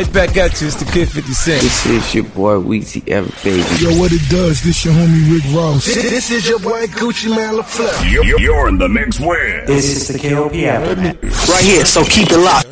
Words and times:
right 0.00 0.12
back 0.12 0.36
at 0.36 0.60
you. 0.60 0.66
It's 0.66 0.76
the 0.76 0.90
Kid 0.90 1.08
50 1.10 1.32
Cent. 1.32 1.62
This 1.62 1.86
is 1.86 2.14
your 2.14 2.24
boy 2.24 2.54
Weezy 2.54 3.02
F 3.10 3.44
Baby. 3.44 3.62
Yo, 3.82 3.98
what 3.98 4.12
it 4.12 4.26
does? 4.30 4.62
This 4.62 4.84
your 4.84 4.94
homie 4.94 5.32
Rick 5.32 5.54
Ross. 5.54 5.84
This 5.84 6.30
is 6.30 6.48
your 6.48 6.58
boy 6.58 6.86
Gucci 6.86 7.28
Mane 7.28 7.60
LaFlare. 7.60 8.10
You're, 8.10 8.40
you're 8.40 8.68
in 8.68 8.78
the 8.78 8.88
mix 8.88 9.20
with. 9.20 9.66
This 9.66 9.84
is 9.84 10.08
the 10.08 10.18
KLP 10.18 10.64
Aftermath. 10.64 11.48
Right 11.48 11.64
here, 11.64 11.84
so 11.84 12.04
keep 12.04 12.28
it 12.30 12.38
locked. 12.38 12.68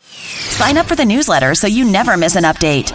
Sign 0.00 0.76
up 0.76 0.86
for 0.86 0.96
the 0.96 1.04
newsletter 1.04 1.54
so 1.54 1.66
you 1.66 1.84
never 1.84 2.16
miss 2.16 2.36
an 2.36 2.44
update. 2.44 2.92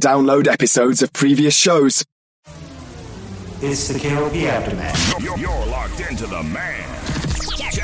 Download 0.00 0.48
episodes 0.48 1.02
of 1.02 1.12
previous 1.12 1.54
shows. 1.54 2.04
It's 3.60 3.86
the 3.86 3.98
KLP 3.98 4.48
Aftermath. 4.48 5.22
You're, 5.22 5.38
you're 5.38 5.66
locked 5.66 6.00
into 6.00 6.26
the 6.26 6.42
man. 6.42 6.91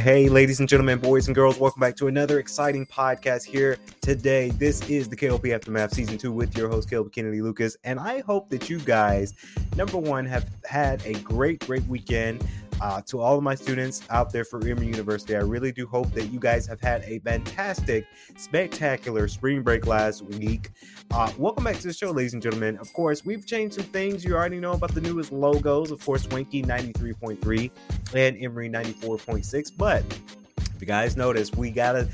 Hey, 0.00 0.28
ladies 0.28 0.60
and 0.60 0.68
gentlemen, 0.68 0.98
boys 0.98 1.26
and 1.26 1.34
girls, 1.34 1.58
welcome 1.58 1.80
back 1.80 1.96
to 1.96 2.06
another 2.06 2.38
exciting 2.38 2.84
podcast 2.84 3.44
here 3.44 3.78
today. 4.02 4.50
This 4.50 4.86
is 4.90 5.08
the 5.08 5.16
KLP 5.16 5.54
Aftermath 5.54 5.94
Season 5.94 6.18
2 6.18 6.30
with 6.32 6.54
your 6.54 6.68
host, 6.68 6.90
Caleb 6.90 7.12
Kennedy 7.12 7.40
Lucas. 7.40 7.78
And 7.82 7.98
I 7.98 8.20
hope 8.20 8.50
that 8.50 8.68
you 8.68 8.78
guys, 8.78 9.32
number 9.74 9.96
one, 9.96 10.26
have 10.26 10.50
had 10.66 11.04
a 11.06 11.14
great, 11.20 11.66
great 11.66 11.82
weekend. 11.86 12.46
Uh, 12.80 13.00
to 13.02 13.20
all 13.20 13.38
of 13.38 13.42
my 13.42 13.54
students 13.54 14.02
out 14.10 14.30
there 14.30 14.44
for 14.44 14.58
Emory 14.66 14.86
University, 14.86 15.34
I 15.34 15.40
really 15.40 15.72
do 15.72 15.86
hope 15.86 16.12
that 16.12 16.26
you 16.26 16.38
guys 16.38 16.66
have 16.66 16.80
had 16.80 17.02
a 17.04 17.20
fantastic, 17.20 18.06
spectacular 18.36 19.28
spring 19.28 19.62
break 19.62 19.86
last 19.86 20.22
week. 20.22 20.70
Uh, 21.10 21.32
welcome 21.38 21.64
back 21.64 21.76
to 21.76 21.86
the 21.86 21.94
show, 21.94 22.10
ladies 22.10 22.34
and 22.34 22.42
gentlemen. 22.42 22.76
Of 22.78 22.92
course, 22.92 23.24
we've 23.24 23.46
changed 23.46 23.76
some 23.76 23.84
things. 23.84 24.24
You 24.24 24.34
already 24.34 24.60
know 24.60 24.72
about 24.72 24.94
the 24.94 25.00
newest 25.00 25.32
logos. 25.32 25.90
Of 25.90 26.04
course, 26.04 26.28
Winky 26.28 26.62
93.3 26.62 27.70
and 28.14 28.36
Emory 28.42 28.68
94.6. 28.68 29.72
But 29.76 30.04
if 30.74 30.80
you 30.80 30.86
guys 30.86 31.16
notice, 31.16 31.52
we 31.52 31.70
got 31.70 31.96
a 31.96 32.06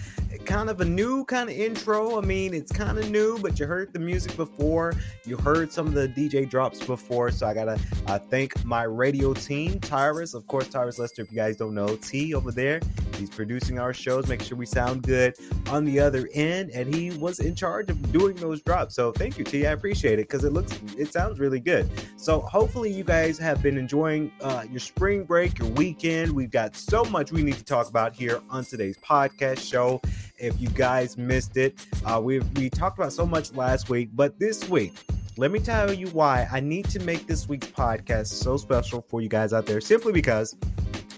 kind 0.43 0.69
of 0.69 0.81
a 0.81 0.85
new 0.85 1.25
kind 1.25 1.49
of 1.49 1.57
intro. 1.57 2.19
I 2.19 2.25
mean, 2.25 2.55
it's 2.55 2.73
kind 2.73 2.99
of 2.99 3.11
new, 3.11 3.39
but 3.39 3.59
you 3.59 3.67
heard 3.67 3.93
the 3.93 3.99
music 3.99 4.37
before. 4.37 4.95
You 5.25 5.37
heard 5.37 5.73
some 5.73 5.87
of 5.87 5.95
the 5.95 6.09
DJ 6.09 6.49
drops 6.49 6.85
before. 6.85 7.31
So 7.31 7.47
I 7.47 7.55
gotta 7.55 7.79
uh, 8.07 8.19
thank 8.19 8.65
my 8.65 8.83
radio 8.85 9.35
team, 9.35 9.81
Tyrus. 9.81 10.35
Of 10.35 10.47
course, 10.47 10.69
Tyrus 10.69 10.99
Lester. 10.99 11.23
If 11.23 11.31
you 11.31 11.37
guys 11.37 11.57
don't 11.57 11.75
know, 11.75 11.97
T 11.97 12.35
over 12.35 12.51
there, 12.51 12.81
he's 13.17 13.31
producing 13.31 13.79
our 13.79 13.95
shows, 13.95 14.27
make 14.27 14.43
sure 14.43 14.59
we 14.59 14.67
sound 14.67 15.03
good 15.03 15.35
on 15.69 15.85
the 15.85 16.01
other 16.01 16.29
end, 16.35 16.71
and 16.71 16.93
he 16.93 17.11
was 17.11 17.41
in 17.41 17.55
charge 17.55 17.89
of 17.91 18.13
doing 18.13 18.37
those 18.37 18.63
drops. 18.63 18.95
So 18.95 19.13
thank 19.13 19.39
you, 19.39 19.45
T. 19.45 19.67
I 19.67 19.73
appreciate 19.73 20.19
it 20.19 20.29
because 20.29 20.45
it 20.45 20.53
looks, 20.53 20.79
it 20.97 21.13
sounds 21.13 21.39
really 21.39 21.61
good. 21.61 21.89
So 22.17 22.41
hopefully 22.41 22.93
you 22.93 23.05
guys 23.05 23.39
have 23.39 23.63
been 23.63 23.79
enjoying 23.79 24.33
uh, 24.41 24.65
your 24.71 24.81
spring 24.81 25.25
break, 25.25 25.59
your 25.59 25.69
weekend. 25.71 26.33
We've 26.33 26.51
got 26.51 26.77
so 26.77 27.05
much 27.05 27.33
we 27.33 27.43
need 27.43 27.57
to 27.57 27.65
talk 27.65 27.89
about 27.89 28.15
here 28.15 28.41
on 28.51 28.65
today's 28.65 28.99
podcast 28.99 29.59
show. 29.69 30.01
If 30.43 30.61
you 30.61 30.69
guys 30.71 31.17
missed 31.17 31.57
it, 31.57 31.87
uh, 32.05 32.21
we 32.21 32.41
we 32.57 32.69
talked 32.69 32.99
about 32.99 33.13
so 33.13 33.25
much 33.25 33.55
last 33.55 33.89
week, 33.89 34.11
but 34.13 34.41
this 34.41 34.69
week, 34.69 34.93
let 35.37 35.53
me 35.53 35.61
tell 35.61 35.93
you 35.93 36.09
why 36.09 36.49
I 36.51 36.59
need 36.59 36.89
to 36.91 36.99
make 36.99 37.29
this 37.29 37.49
week's 37.49 37.69
podcast 37.69 38.27
so 38.27 38.57
special 38.57 39.07
for 39.09 39.21
you 39.21 39.29
guys 39.29 39.53
out 39.53 39.67
there. 39.67 39.81
Simply 39.81 40.13
because 40.13 40.57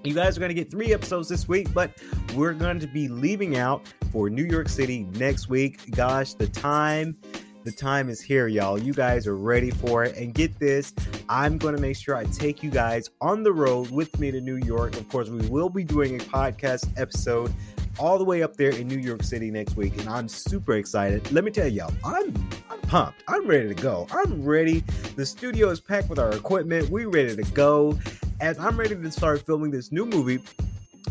you 0.04 0.12
guys 0.12 0.36
are 0.36 0.40
going 0.40 0.50
to 0.50 0.54
get 0.54 0.70
three 0.70 0.92
episodes 0.92 1.30
this 1.30 1.48
week, 1.48 1.72
but 1.72 1.90
we're 2.34 2.52
going 2.52 2.78
to 2.78 2.86
be 2.86 3.08
leaving 3.08 3.56
out 3.56 3.90
for 4.12 4.28
New 4.28 4.44
York 4.44 4.68
City 4.68 5.04
next 5.14 5.48
week. 5.48 5.90
Gosh, 5.92 6.34
the 6.34 6.46
time 6.46 7.16
the 7.64 7.72
time 7.72 8.10
is 8.10 8.20
here, 8.20 8.46
y'all. 8.46 8.78
You 8.78 8.92
guys 8.92 9.26
are 9.26 9.38
ready 9.38 9.70
for 9.70 10.04
it. 10.04 10.16
And 10.18 10.34
get 10.34 10.58
this, 10.58 10.92
I'm 11.30 11.56
going 11.56 11.74
to 11.74 11.80
make 11.80 11.96
sure 11.96 12.14
I 12.14 12.24
take 12.24 12.62
you 12.62 12.70
guys 12.70 13.08
on 13.22 13.42
the 13.42 13.52
road 13.52 13.90
with 13.90 14.18
me 14.20 14.30
to 14.30 14.40
New 14.42 14.56
York. 14.56 14.98
Of 14.98 15.08
course, 15.08 15.30
we 15.30 15.48
will 15.48 15.70
be 15.70 15.82
doing 15.82 16.20
a 16.20 16.24
podcast 16.24 16.92
episode 17.00 17.50
all 17.98 18.18
the 18.18 18.24
way 18.24 18.42
up 18.42 18.56
there 18.56 18.70
in 18.70 18.88
New 18.88 18.98
York 18.98 19.22
City 19.22 19.50
next 19.50 19.76
week, 19.76 19.98
and 19.98 20.08
I'm 20.08 20.28
super 20.28 20.74
excited. 20.74 21.30
Let 21.32 21.44
me 21.44 21.50
tell 21.50 21.68
y'all, 21.68 21.92
I'm 22.04 22.34
I'm 22.70 22.80
pumped. 22.82 23.22
I'm 23.28 23.46
ready 23.46 23.68
to 23.68 23.74
go. 23.74 24.06
I'm 24.10 24.44
ready. 24.44 24.80
The 25.16 25.26
studio 25.26 25.70
is 25.70 25.80
packed 25.80 26.08
with 26.08 26.18
our 26.18 26.32
equipment. 26.32 26.88
We're 26.90 27.08
ready 27.08 27.36
to 27.36 27.42
go, 27.52 27.98
and 28.40 28.58
I'm 28.58 28.78
ready 28.78 28.96
to 28.96 29.10
start 29.10 29.44
filming 29.46 29.70
this 29.70 29.92
new 29.92 30.06
movie. 30.06 30.40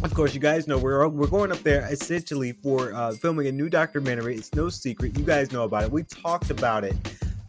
Of 0.03 0.13
course, 0.13 0.33
you 0.33 0.39
guys 0.39 0.67
know 0.67 0.77
we're 0.77 1.07
we're 1.07 1.27
going 1.27 1.51
up 1.51 1.59
there 1.59 1.87
essentially 1.91 2.51
for 2.51 2.93
uh, 2.93 3.13
filming 3.13 3.47
a 3.47 3.51
new 3.51 3.69
documentary. 3.69 4.35
It's 4.35 4.53
no 4.53 4.69
secret. 4.69 5.17
You 5.17 5.23
guys 5.23 5.51
know 5.51 5.63
about 5.63 5.83
it. 5.83 5.91
We 5.91 6.03
talked 6.03 6.49
about 6.49 6.83
it 6.83 6.95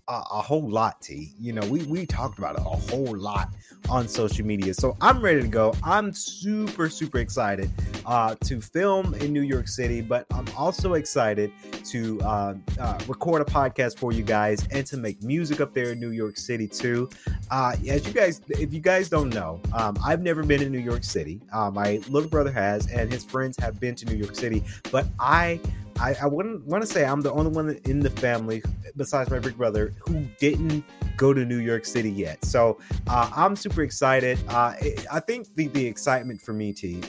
a, 0.08 0.12
a 0.12 0.42
whole 0.42 0.68
lot, 0.68 1.00
T. 1.00 1.32
You 1.38 1.52
know, 1.52 1.66
we 1.66 1.82
we 1.84 2.06
talked 2.06 2.38
about 2.38 2.56
it 2.56 2.60
a 2.60 2.64
whole 2.64 3.16
lot 3.16 3.48
on 3.88 4.08
social 4.08 4.44
media. 4.44 4.74
So 4.74 4.96
I'm 5.00 5.20
ready 5.20 5.40
to 5.40 5.48
go. 5.48 5.74
I'm 5.82 6.12
super 6.12 6.88
super 6.88 7.18
excited 7.18 7.70
uh, 8.06 8.34
to 8.44 8.60
film 8.60 9.14
in 9.14 9.32
New 9.32 9.42
York 9.42 9.68
City, 9.68 10.00
but 10.00 10.26
I'm 10.32 10.46
also 10.56 10.94
excited 10.94 11.52
to 11.86 12.20
uh, 12.20 12.54
uh, 12.78 12.98
record 13.06 13.42
a 13.42 13.44
podcast 13.44 13.98
for 13.98 14.12
you 14.12 14.22
guys 14.22 14.66
and 14.70 14.86
to 14.86 14.96
make 14.96 15.22
music 15.22 15.60
up 15.60 15.74
there 15.74 15.92
in 15.92 16.00
New 16.00 16.10
York 16.10 16.36
City 16.36 16.68
too. 16.68 17.08
Uh, 17.50 17.76
as 17.88 18.06
you 18.06 18.12
guys, 18.12 18.42
if 18.48 18.72
you 18.72 18.80
guys 18.80 19.08
don't 19.08 19.32
know, 19.32 19.60
um, 19.72 19.96
I've 20.04 20.22
never 20.22 20.42
been 20.42 20.62
in 20.62 20.70
New 20.70 20.78
York 20.78 21.04
City. 21.04 21.40
Uh, 21.52 21.70
my 21.70 22.00
little 22.08 22.28
brother 22.28 22.52
has, 22.52 22.90
and 22.90 23.10
his 23.10 23.24
friends 23.24 23.56
have 23.58 23.80
been 23.80 23.94
to 23.96 24.06
New 24.06 24.16
York 24.16 24.34
City, 24.34 24.62
but 24.90 25.06
I 25.18 25.60
I, 25.98 26.14
I 26.22 26.26
wouldn't 26.26 26.64
want 26.66 26.82
to 26.82 26.86
say 26.86 27.04
I'm 27.04 27.20
the 27.20 27.32
only 27.32 27.50
one 27.50 27.78
in 27.84 28.00
the 28.00 28.10
family, 28.10 28.62
besides 28.96 29.30
my 29.30 29.38
big 29.38 29.56
brother, 29.56 29.94
who 30.06 30.24
didn't 30.38 30.84
go 31.16 31.32
to 31.32 31.44
New 31.44 31.58
York 31.58 31.84
City 31.84 32.10
yet. 32.10 32.44
So 32.44 32.78
uh, 33.06 33.30
I'm 33.34 33.56
super 33.56 33.82
excited. 33.82 34.38
Uh, 34.48 34.74
it, 34.80 35.06
I 35.12 35.20
think 35.20 35.54
the, 35.54 35.68
the 35.68 35.86
excitement 35.86 36.40
for 36.40 36.52
me, 36.52 36.72
T, 36.72 37.00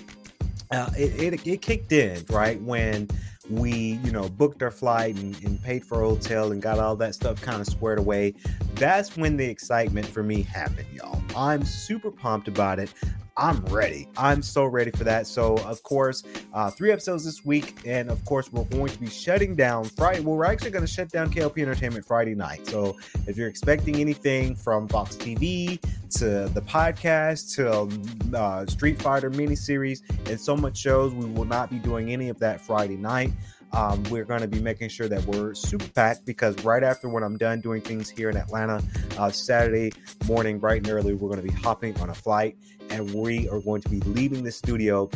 uh, 0.72 0.90
it, 0.98 1.34
it, 1.34 1.48
it 1.48 1.62
kicked 1.62 1.92
in 1.92 2.24
right 2.30 2.62
when 2.62 3.08
we 3.50 4.00
you 4.04 4.12
know 4.12 4.28
booked 4.28 4.64
our 4.64 4.72
flight 4.72 5.16
and, 5.16 5.42
and 5.44 5.62
paid 5.62 5.86
for 5.86 6.02
a 6.02 6.10
hotel 6.10 6.52
and 6.52 6.62
got 6.62 6.80
all 6.80 6.96
that 6.96 7.14
stuff 7.14 7.40
kind 7.42 7.62
of 7.62 7.68
squared 7.68 8.00
away 8.00 8.34
that's 8.74 9.16
when 9.16 9.38
the 9.38 9.46
excitement 9.46 10.06
for 10.06 10.24
me 10.24 10.42
happened 10.42 10.88
y'all 10.92 11.22
i'm 11.36 11.64
super 11.64 12.10
pumped 12.10 12.48
about 12.48 12.80
it 12.80 12.92
I'm 13.38 13.66
ready. 13.66 14.08
I'm 14.16 14.42
so 14.42 14.64
ready 14.64 14.92
for 14.92 15.04
that. 15.04 15.28
So, 15.28 15.58
of 15.58 15.84
course, 15.84 16.24
uh, 16.54 16.72
three 16.72 16.92
episodes 16.92 17.26
this 17.26 17.44
week, 17.44 17.76
and 17.86 18.10
of 18.10 18.24
course, 18.24 18.52
we're 18.54 18.64
going 18.64 18.88
to 18.88 18.98
be 18.98 19.10
shutting 19.10 19.58
down 19.58 19.84
Friday. 19.84 20.22
Well, 20.22 20.38
we're 20.38 20.46
actually 20.46 20.72
going 20.72 20.86
to 20.86 20.92
shut 20.92 21.10
down 21.10 21.30
KLP 21.30 21.62
Entertainment 21.62 22.06
Friday 22.06 22.34
night. 22.34 22.66
So, 22.66 22.96
if 23.28 23.36
you're 23.36 23.50
expecting 23.50 23.98
anything 23.98 24.56
from 24.56 24.88
Fox 24.88 25.18
TV 25.18 25.82
to 26.12 26.48
the 26.54 26.62
podcast 26.62 27.56
to 27.56 28.38
uh, 28.38 28.66
Street 28.68 29.02
Fighter 29.02 29.30
miniseries 29.30 30.00
and 30.30 30.40
so 30.40 30.56
much 30.56 30.78
shows, 30.78 31.14
we 31.14 31.26
will 31.26 31.44
not 31.44 31.70
be 31.70 31.78
doing 31.80 32.14
any 32.14 32.30
of 32.30 32.40
that 32.40 32.62
Friday 32.62 32.96
night. 32.96 33.32
Um, 33.76 34.02
we're 34.06 34.24
going 34.24 34.40
to 34.40 34.48
be 34.48 34.62
making 34.62 34.88
sure 34.88 35.10
that 35.10 35.22
we're 35.26 35.54
super 35.54 35.90
packed 35.90 36.26
because 36.26 36.56
right 36.64 36.82
after 36.82 37.10
when 37.10 37.24
I'm 37.24 37.38
done 37.38 37.60
doing 37.60 37.82
things 37.82 38.10
here 38.10 38.30
in 38.30 38.38
Atlanta, 38.38 38.82
uh, 39.18 39.30
Saturday 39.30 39.92
morning, 40.28 40.60
bright 40.60 40.78
and 40.78 40.90
early, 40.90 41.14
we're 41.14 41.28
going 41.28 41.46
to 41.46 41.54
be 41.54 41.62
hopping 41.62 42.00
on 42.00 42.10
a 42.10 42.14
flight 42.14 42.58
and 42.90 43.14
we 43.14 43.50
are 43.50 43.60
going 43.60 43.82
to 43.82 43.90
be 43.90 44.00
leaving 44.02 44.46
the 44.46 44.52
studio, 44.52 45.10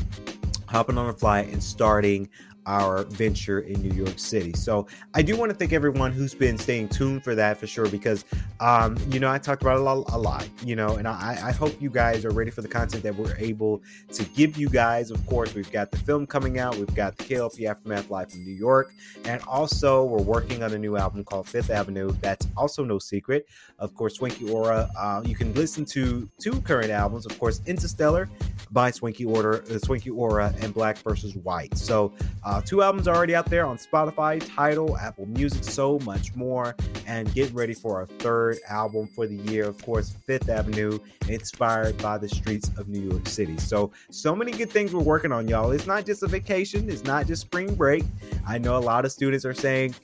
hopping 0.67 0.97
on 0.97 1.09
a 1.09 1.13
flight, 1.13 1.47
and 1.47 1.63
starting 1.63 2.27
our 2.69 3.03
venture 3.05 3.61
in 3.61 3.81
New 3.81 3.95
York 3.95 4.19
City. 4.19 4.53
So 4.53 4.85
I 5.15 5.23
do 5.23 5.35
want 5.35 5.49
to 5.49 5.57
thank 5.57 5.73
everyone 5.73 6.11
who's 6.11 6.35
been 6.35 6.55
staying 6.55 6.89
tuned 6.89 7.23
for 7.23 7.33
that 7.33 7.57
for 7.57 7.65
sure, 7.65 7.89
because 7.89 8.25
um, 8.59 8.95
you 9.09 9.19
know 9.19 9.29
I 9.29 9.39
talked 9.39 9.63
about 9.63 9.77
a 9.77 9.81
lot, 9.81 10.05
a 10.13 10.17
lot 10.17 10.47
you 10.63 10.75
know, 10.75 10.97
and 10.97 11.07
I, 11.07 11.37
I 11.43 11.51
hope 11.51 11.81
you 11.81 11.89
guys 11.89 12.25
are 12.25 12.29
ready 12.29 12.51
for 12.51 12.61
the 12.61 12.67
content 12.67 13.01
that 13.03 13.15
we're 13.15 13.35
able 13.37 13.81
to 14.13 14.23
give 14.23 14.55
you 14.55 14.69
guys. 14.69 15.09
Of 15.09 15.25
course, 15.25 15.55
we've 15.55 15.71
got 15.71 15.89
the 15.89 15.97
film 15.97 16.27
coming 16.27 16.59
out, 16.59 16.75
we've 16.75 16.93
got 16.93 17.17
the 17.17 17.23
KLP 17.23 17.67
Aftermath 17.67 18.11
Live 18.11 18.31
from 18.31 18.45
New 18.45 18.53
York, 18.53 18.93
and 19.25 19.41
also 19.43 20.03
we're 20.03 20.21
working 20.21 20.61
on 20.61 20.71
a 20.73 20.77
new 20.77 20.95
album 20.95 21.23
called 21.23 21.47
Fifth 21.47 21.71
Avenue. 21.71 22.11
That's 22.21 22.47
also 22.55 22.83
no 22.83 22.99
secret. 22.99 23.47
Of 23.79 23.95
course, 23.95 24.15
Swanky 24.15 24.47
Aura. 24.47 24.89
Uh, 24.95 25.23
you 25.25 25.35
can 25.35 25.55
listen 25.55 25.85
to 25.85 26.29
two 26.39 26.61
current 26.61 26.91
albums, 26.91 27.25
of 27.25 27.37
course, 27.39 27.61
Interstellar 27.65 28.29
by 28.69 28.91
Swanky 28.91 29.25
Order, 29.25 29.63
uh, 29.63 29.79
Swanky 29.79 30.11
Aura, 30.11 30.53
and 30.61 30.71
Black 30.71 30.99
versus 30.99 31.35
White. 31.35 31.75
So. 31.75 32.13
Uh, 32.43 32.58
Uh, 32.59 32.61
two 32.61 32.81
albums 32.81 33.07
already 33.07 33.33
out 33.33 33.45
there 33.45 33.65
on 33.65 33.77
Spotify, 33.77 34.45
Tidal, 34.53 34.97
Apple 34.97 35.25
Music, 35.27 35.63
so 35.63 35.97
much 35.99 36.35
more. 36.35 36.75
And 37.07 37.33
get 37.33 37.53
ready 37.53 37.73
for 37.73 37.95
our 37.95 38.05
third 38.05 38.57
album 38.67 39.07
for 39.07 39.25
the 39.25 39.35
year. 39.35 39.63
Of 39.63 39.81
course, 39.81 40.09
Fifth 40.25 40.49
Avenue, 40.49 40.99
inspired 41.29 41.97
by 41.99 42.17
the 42.17 42.27
streets 42.27 42.69
of 42.77 42.89
New 42.89 42.99
York 42.99 43.29
City. 43.29 43.57
So, 43.59 43.93
so 44.11 44.35
many 44.35 44.51
good 44.51 44.69
things 44.69 44.93
we're 44.93 44.99
working 44.99 45.31
on, 45.31 45.47
y'all. 45.47 45.71
It's 45.71 45.87
not 45.87 46.05
just 46.05 46.21
a 46.21 46.27
vacation, 46.27 46.89
it's 46.89 47.05
not 47.05 47.27
just 47.27 47.43
spring 47.43 47.75
break. 47.75 48.03
I 48.45 48.57
know 48.57 48.75
a 48.75 48.79
lot 48.79 49.05
of 49.05 49.13
students 49.13 49.45
are 49.45 49.53
saying, 49.53 49.95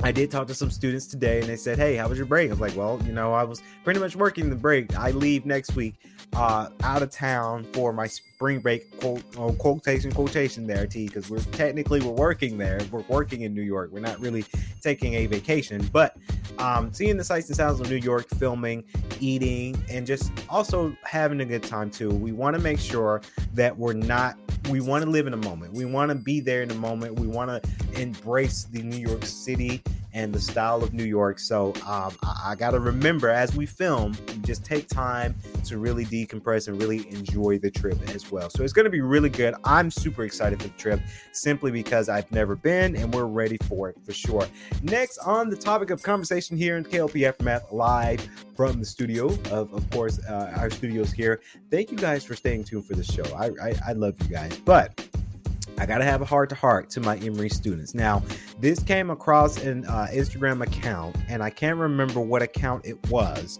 I 0.00 0.12
did 0.12 0.30
talk 0.30 0.46
to 0.46 0.54
some 0.54 0.70
students 0.70 1.08
today 1.08 1.40
and 1.40 1.48
they 1.48 1.56
said, 1.56 1.76
Hey, 1.76 1.96
how 1.96 2.08
was 2.08 2.18
your 2.18 2.26
break? 2.26 2.50
I 2.50 2.52
was 2.52 2.60
like, 2.60 2.76
Well, 2.76 3.02
you 3.04 3.12
know, 3.12 3.32
I 3.32 3.42
was 3.42 3.62
pretty 3.82 3.98
much 3.98 4.14
working 4.14 4.48
the 4.48 4.54
break. 4.54 4.96
I 4.96 5.10
leave 5.10 5.44
next 5.44 5.74
week 5.74 5.96
uh, 6.34 6.68
out 6.84 7.02
of 7.02 7.10
town 7.10 7.66
for 7.72 7.92
my 7.92 8.06
spring 8.40 8.58
break 8.58 8.98
quote 9.00 9.58
quotation 9.58 10.10
quotation 10.10 10.66
there, 10.66 10.86
T, 10.86 11.06
because 11.06 11.28
we're 11.28 11.40
technically 11.52 12.00
we're 12.00 12.10
working 12.12 12.56
there. 12.56 12.80
We're 12.90 13.04
working 13.06 13.42
in 13.42 13.52
New 13.52 13.60
York. 13.60 13.90
We're 13.92 14.00
not 14.00 14.18
really 14.18 14.46
taking 14.80 15.12
a 15.12 15.26
vacation, 15.26 15.86
but 15.92 16.16
um, 16.56 16.90
seeing 16.90 17.18
the 17.18 17.24
sights 17.24 17.48
and 17.48 17.56
sounds 17.56 17.80
of 17.80 17.90
New 17.90 17.96
York, 17.96 18.26
filming, 18.38 18.82
eating, 19.20 19.76
and 19.90 20.06
just 20.06 20.32
also 20.48 20.96
having 21.02 21.42
a 21.42 21.44
good 21.44 21.62
time 21.62 21.90
too. 21.90 22.08
We 22.08 22.32
want 22.32 22.56
to 22.56 22.62
make 22.62 22.78
sure 22.78 23.20
that 23.52 23.76
we're 23.76 23.92
not 23.92 24.38
we 24.70 24.80
want 24.80 25.04
to 25.04 25.10
live 25.10 25.26
in 25.26 25.34
a 25.34 25.38
moment. 25.44 25.74
We 25.74 25.84
want 25.84 26.08
to 26.08 26.14
be 26.14 26.40
there 26.40 26.62
in 26.62 26.70
the 26.70 26.74
moment. 26.76 27.20
We 27.20 27.26
want 27.26 27.50
to 27.50 28.00
embrace 28.00 28.64
the 28.64 28.82
New 28.82 28.96
York 28.96 29.26
City 29.26 29.82
and 30.12 30.32
the 30.32 30.40
style 30.40 30.82
of 30.82 30.92
New 30.92 31.04
York. 31.04 31.38
So 31.38 31.72
um, 31.86 32.16
I, 32.22 32.50
I 32.50 32.54
got 32.54 32.72
to 32.72 32.80
remember 32.80 33.28
as 33.28 33.54
we 33.54 33.66
film, 33.66 34.16
just 34.42 34.64
take 34.64 34.88
time 34.88 35.34
to 35.66 35.78
really 35.78 36.04
decompress 36.04 36.68
and 36.68 36.80
really 36.80 37.08
enjoy 37.10 37.58
the 37.58 37.70
trip 37.70 37.98
as 38.14 38.30
well. 38.30 38.50
So 38.50 38.64
it's 38.64 38.72
going 38.72 38.84
to 38.84 38.90
be 38.90 39.00
really 39.00 39.28
good. 39.28 39.54
I'm 39.64 39.90
super 39.90 40.24
excited 40.24 40.60
for 40.60 40.68
the 40.68 40.74
trip 40.74 41.00
simply 41.32 41.70
because 41.70 42.08
I've 42.08 42.30
never 42.32 42.56
been 42.56 42.96
and 42.96 43.12
we're 43.12 43.24
ready 43.24 43.58
for 43.68 43.88
it 43.88 43.96
for 44.04 44.12
sure. 44.12 44.46
Next 44.82 45.18
on 45.18 45.50
the 45.50 45.56
topic 45.56 45.90
of 45.90 46.02
conversation 46.02 46.56
here 46.56 46.76
in 46.76 46.84
KLP 46.84 47.26
Aftermath 47.26 47.70
live 47.72 48.26
from 48.56 48.78
the 48.78 48.84
studio 48.84 49.28
of, 49.50 49.72
of 49.72 49.88
course, 49.90 50.18
uh, 50.28 50.52
our 50.56 50.70
studios 50.70 51.12
here. 51.12 51.40
Thank 51.70 51.90
you 51.90 51.96
guys 51.96 52.24
for 52.24 52.34
staying 52.34 52.64
tuned 52.64 52.86
for 52.86 52.94
the 52.94 53.04
show. 53.04 53.24
I, 53.36 53.50
I, 53.62 53.74
I 53.88 53.92
love 53.92 54.14
you 54.22 54.28
guys. 54.28 54.56
But 54.58 55.06
I 55.80 55.86
got 55.86 55.98
to 55.98 56.04
have 56.04 56.20
a 56.20 56.26
heart 56.26 56.50
to 56.50 56.54
heart 56.54 56.90
to 56.90 57.00
my 57.00 57.16
Emory 57.16 57.48
students. 57.48 57.94
Now, 57.94 58.22
this 58.60 58.82
came 58.82 59.08
across 59.08 59.56
an 59.64 59.86
uh, 59.86 60.08
Instagram 60.12 60.62
account, 60.62 61.16
and 61.26 61.42
I 61.42 61.48
can't 61.48 61.78
remember 61.78 62.20
what 62.20 62.42
account 62.42 62.84
it 62.84 62.98
was, 63.08 63.58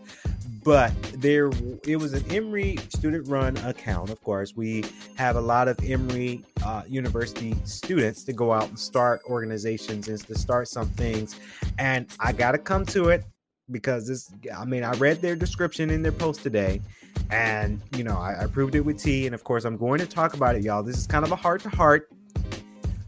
but 0.62 0.92
there 1.14 1.50
it 1.86 1.96
was 1.96 2.12
an 2.12 2.30
Emory 2.30 2.76
student 2.90 3.26
run 3.26 3.56
account. 3.58 4.10
Of 4.10 4.22
course, 4.22 4.54
we 4.54 4.84
have 5.16 5.36
a 5.36 5.40
lot 5.40 5.66
of 5.66 5.78
Emory 5.82 6.44
uh, 6.62 6.82
University 6.86 7.56
students 7.64 8.22
to 8.24 8.34
go 8.34 8.52
out 8.52 8.68
and 8.68 8.78
start 8.78 9.22
organizations 9.24 10.06
and 10.08 10.20
to 10.26 10.36
start 10.36 10.68
some 10.68 10.88
things. 10.90 11.40
And 11.78 12.06
I 12.20 12.32
got 12.32 12.52
to 12.52 12.58
come 12.58 12.84
to 12.86 13.08
it 13.08 13.24
because 13.70 14.06
this, 14.06 14.30
I 14.54 14.66
mean, 14.66 14.84
I 14.84 14.92
read 14.98 15.22
their 15.22 15.36
description 15.36 15.88
in 15.88 16.02
their 16.02 16.12
post 16.12 16.42
today 16.42 16.82
and, 17.30 17.80
you 17.96 18.04
know, 18.04 18.16
I, 18.16 18.44
I 18.44 18.46
proved 18.46 18.74
it 18.74 18.80
with 18.80 18.98
T. 18.98 19.26
And 19.26 19.34
of 19.34 19.44
course, 19.44 19.64
I'm 19.64 19.76
going 19.76 20.00
to 20.00 20.06
talk 20.06 20.34
about 20.34 20.56
it, 20.56 20.62
y'all. 20.62 20.82
This 20.82 20.96
is 20.96 21.06
kind 21.06 21.24
of 21.24 21.32
a 21.32 21.36
heart 21.36 21.62
to 21.62 21.68
heart. 21.68 22.08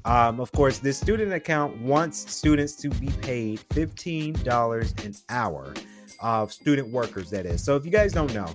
Um, 0.04 0.40
of 0.40 0.50
course, 0.52 0.78
this 0.78 0.98
student 0.98 1.32
account 1.32 1.80
wants 1.80 2.30
students 2.32 2.74
to 2.76 2.88
be 2.90 3.08
paid 3.20 3.60
$15 3.70 5.04
an 5.04 5.14
hour 5.28 5.74
of 6.20 6.52
student 6.52 6.88
workers, 6.90 7.30
that 7.30 7.46
is. 7.46 7.62
So 7.64 7.76
if 7.76 7.84
you 7.84 7.90
guys 7.90 8.12
don't 8.12 8.32
know, 8.34 8.48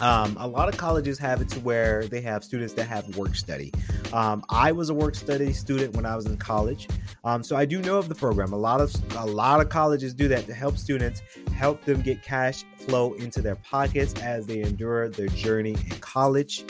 um, 0.00 0.36
a 0.40 0.48
lot 0.48 0.68
of 0.68 0.76
colleges 0.76 1.18
have 1.18 1.40
it 1.40 1.48
to 1.50 1.60
where 1.60 2.06
they 2.06 2.20
have 2.20 2.42
students 2.42 2.72
that 2.74 2.88
have 2.88 3.16
work 3.16 3.34
study. 3.34 3.72
Um, 4.12 4.44
I 4.48 4.72
was 4.72 4.90
a 4.90 4.94
work 4.94 5.14
study 5.14 5.52
student 5.52 5.94
when 5.94 6.06
I 6.06 6.16
was 6.16 6.26
in 6.26 6.36
college, 6.36 6.88
um, 7.24 7.42
so 7.42 7.56
I 7.56 7.64
do 7.64 7.80
know 7.80 7.98
of 7.98 8.08
the 8.08 8.14
program. 8.14 8.52
A 8.52 8.56
lot 8.56 8.80
of 8.80 8.94
a 9.16 9.26
lot 9.26 9.60
of 9.60 9.68
colleges 9.68 10.14
do 10.14 10.28
that 10.28 10.46
to 10.46 10.54
help 10.54 10.76
students, 10.78 11.22
help 11.54 11.84
them 11.84 12.00
get 12.00 12.22
cash 12.22 12.64
flow 12.76 13.12
into 13.14 13.42
their 13.42 13.56
pockets 13.56 14.14
as 14.20 14.46
they 14.46 14.60
endure 14.60 15.08
their 15.08 15.28
journey 15.28 15.72
in 15.72 15.98
college. 16.00 16.64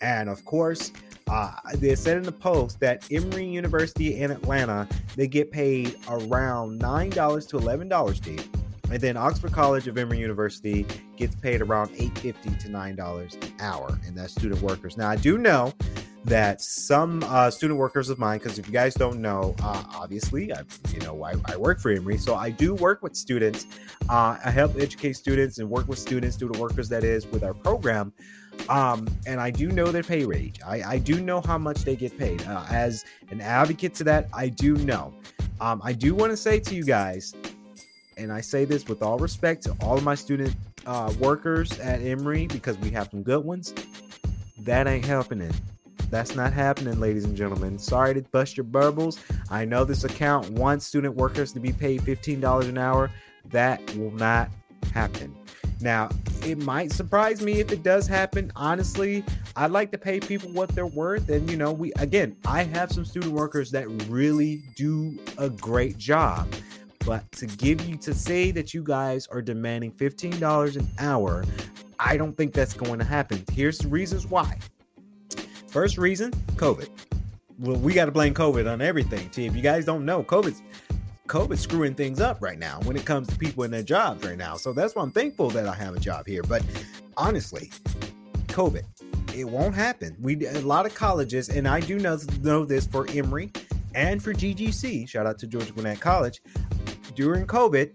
And 0.00 0.28
of 0.28 0.44
course, 0.44 0.92
uh, 1.28 1.52
they 1.74 1.94
said 1.94 2.18
in 2.18 2.22
the 2.22 2.32
post 2.32 2.78
that 2.80 3.10
Emory 3.10 3.46
University 3.46 4.20
in 4.20 4.30
Atlanta 4.30 4.86
they 5.16 5.26
get 5.26 5.50
paid 5.50 5.96
around 6.08 6.78
nine 6.78 7.10
dollars 7.10 7.46
to 7.46 7.56
eleven 7.56 7.88
dollars, 7.88 8.18
Steve. 8.18 8.48
And 8.90 9.00
then 9.00 9.16
Oxford 9.16 9.52
College 9.52 9.88
of 9.88 9.98
Emory 9.98 10.18
University 10.18 10.86
gets 11.16 11.34
paid 11.34 11.60
around 11.60 11.90
eight 11.98 12.16
fifty 12.18 12.50
to 12.50 12.68
nine 12.68 12.96
dollars 12.96 13.34
an 13.34 13.52
hour, 13.60 13.98
and 14.06 14.16
that's 14.16 14.32
student 14.32 14.62
workers. 14.62 14.96
Now 14.96 15.08
I 15.08 15.16
do 15.16 15.38
know 15.38 15.72
that 16.26 16.60
some 16.60 17.22
uh, 17.24 17.48
student 17.48 17.78
workers 17.78 18.10
of 18.10 18.18
mine, 18.18 18.38
because 18.38 18.58
if 18.58 18.66
you 18.66 18.72
guys 18.72 18.94
don't 18.94 19.20
know, 19.20 19.54
uh, 19.62 19.84
obviously, 19.94 20.52
I, 20.52 20.62
you 20.92 20.98
know, 21.00 21.22
I, 21.22 21.34
I, 21.44 21.56
work 21.56 21.78
for 21.78 21.92
Emory, 21.92 22.18
so 22.18 22.34
I 22.34 22.50
do 22.50 22.74
work 22.74 23.00
with 23.00 23.14
students. 23.14 23.66
Uh, 24.08 24.36
I 24.44 24.50
help 24.50 24.76
educate 24.76 25.12
students 25.12 25.58
and 25.58 25.70
work 25.70 25.86
with 25.86 26.00
students, 26.00 26.34
student 26.34 26.58
workers, 26.58 26.88
that 26.88 27.04
is, 27.04 27.28
with 27.28 27.44
our 27.44 27.54
program. 27.54 28.12
Um, 28.68 29.06
and 29.24 29.40
I 29.40 29.52
do 29.52 29.68
know 29.68 29.92
their 29.92 30.02
pay 30.02 30.24
rate. 30.24 30.58
I, 30.66 30.82
I 30.82 30.98
do 30.98 31.20
know 31.20 31.40
how 31.40 31.58
much 31.58 31.84
they 31.84 31.94
get 31.94 32.18
paid. 32.18 32.44
Uh, 32.44 32.64
as 32.70 33.04
an 33.30 33.40
advocate 33.40 33.94
to 33.94 34.04
that, 34.04 34.28
I 34.32 34.48
do 34.48 34.74
know. 34.78 35.14
Um, 35.60 35.80
I 35.84 35.92
do 35.92 36.12
want 36.12 36.32
to 36.32 36.36
say 36.36 36.58
to 36.58 36.74
you 36.74 36.84
guys, 36.84 37.34
and 38.16 38.32
I 38.32 38.40
say 38.40 38.64
this 38.64 38.86
with 38.86 39.02
all 39.02 39.18
respect 39.18 39.62
to 39.64 39.76
all 39.80 39.96
of 39.96 40.02
my 40.02 40.14
student 40.14 40.54
uh, 40.86 41.12
workers 41.18 41.78
at 41.80 42.00
Emory 42.00 42.46
because 42.46 42.78
we 42.78 42.90
have 42.90 43.08
some 43.10 43.22
good 43.22 43.44
ones. 43.44 43.74
That 44.58 44.86
ain't 44.86 45.04
happening. 45.04 45.52
That's 46.10 46.34
not 46.34 46.52
happening, 46.52 46.98
ladies 47.00 47.24
and 47.24 47.36
gentlemen. 47.36 47.78
Sorry 47.78 48.14
to 48.14 48.22
bust 48.22 48.56
your 48.56 48.64
burbles. 48.64 49.18
I 49.50 49.64
know 49.64 49.84
this 49.84 50.04
account 50.04 50.50
wants 50.50 50.86
student 50.86 51.14
workers 51.14 51.52
to 51.52 51.60
be 51.60 51.72
paid 51.72 52.02
$15 52.02 52.68
an 52.68 52.78
hour. 52.78 53.10
That 53.50 53.82
will 53.96 54.12
not 54.12 54.50
happen. 54.94 55.34
Now, 55.80 56.08
it 56.42 56.58
might 56.58 56.92
surprise 56.92 57.42
me 57.42 57.60
if 57.60 57.70
it 57.70 57.82
does 57.82 58.06
happen. 58.06 58.50
Honestly, 58.56 59.24
I'd 59.56 59.72
like 59.72 59.90
to 59.92 59.98
pay 59.98 60.20
people 60.20 60.50
what 60.50 60.70
they're 60.70 60.86
worth. 60.86 61.28
And, 61.28 61.50
you 61.50 61.56
know, 61.56 61.72
we, 61.72 61.92
again, 61.98 62.36
I 62.46 62.62
have 62.62 62.90
some 62.90 63.04
student 63.04 63.32
workers 63.32 63.70
that 63.72 63.88
really 64.08 64.62
do 64.74 65.18
a 65.36 65.50
great 65.50 65.98
job. 65.98 66.48
But 67.06 67.30
to 67.32 67.46
give 67.46 67.86
you, 67.88 67.96
to 67.98 68.12
say 68.12 68.50
that 68.50 68.74
you 68.74 68.82
guys 68.82 69.28
are 69.28 69.40
demanding 69.40 69.92
$15 69.92 70.76
an 70.76 70.88
hour, 70.98 71.44
I 72.00 72.16
don't 72.16 72.36
think 72.36 72.52
that's 72.52 72.74
going 72.74 72.98
to 72.98 73.04
happen. 73.04 73.44
Here's 73.52 73.78
the 73.78 73.86
reasons 73.86 74.26
why. 74.26 74.58
First 75.68 75.98
reason, 75.98 76.32
COVID. 76.56 76.88
Well, 77.60 77.76
we 77.76 77.94
got 77.94 78.06
to 78.06 78.10
blame 78.10 78.34
COVID 78.34 78.70
on 78.70 78.82
everything. 78.82 79.30
See, 79.30 79.46
if 79.46 79.54
you 79.54 79.62
guys 79.62 79.84
don't 79.84 80.04
know, 80.04 80.24
COVID's 80.24 80.62
COVID's 81.28 81.60
screwing 81.60 81.94
things 81.94 82.20
up 82.20 82.42
right 82.42 82.58
now 82.58 82.80
when 82.84 82.96
it 82.96 83.04
comes 83.04 83.28
to 83.28 83.36
people 83.36 83.62
in 83.62 83.70
their 83.70 83.82
jobs 83.82 84.26
right 84.26 84.36
now. 84.36 84.56
So 84.56 84.72
that's 84.72 84.94
why 84.94 85.02
I'm 85.02 85.12
thankful 85.12 85.48
that 85.50 85.66
I 85.66 85.74
have 85.74 85.94
a 85.94 86.00
job 86.00 86.26
here. 86.26 86.42
But 86.42 86.64
honestly, 87.16 87.70
COVID, 88.48 88.84
it 89.34 89.44
won't 89.44 89.74
happen. 89.74 90.16
We 90.20 90.44
a 90.46 90.60
lot 90.60 90.86
of 90.86 90.94
colleges, 90.94 91.50
and 91.50 91.68
I 91.68 91.80
do 91.80 91.98
know 91.98 92.18
know 92.42 92.64
this 92.64 92.86
for 92.86 93.08
Emory 93.10 93.52
and 93.94 94.22
for 94.22 94.32
GGC. 94.32 95.08
Shout 95.08 95.26
out 95.26 95.38
to 95.38 95.46
Georgia 95.46 95.72
Gwinnett 95.72 96.00
College. 96.00 96.42
During 97.16 97.46
COVID, 97.46 97.92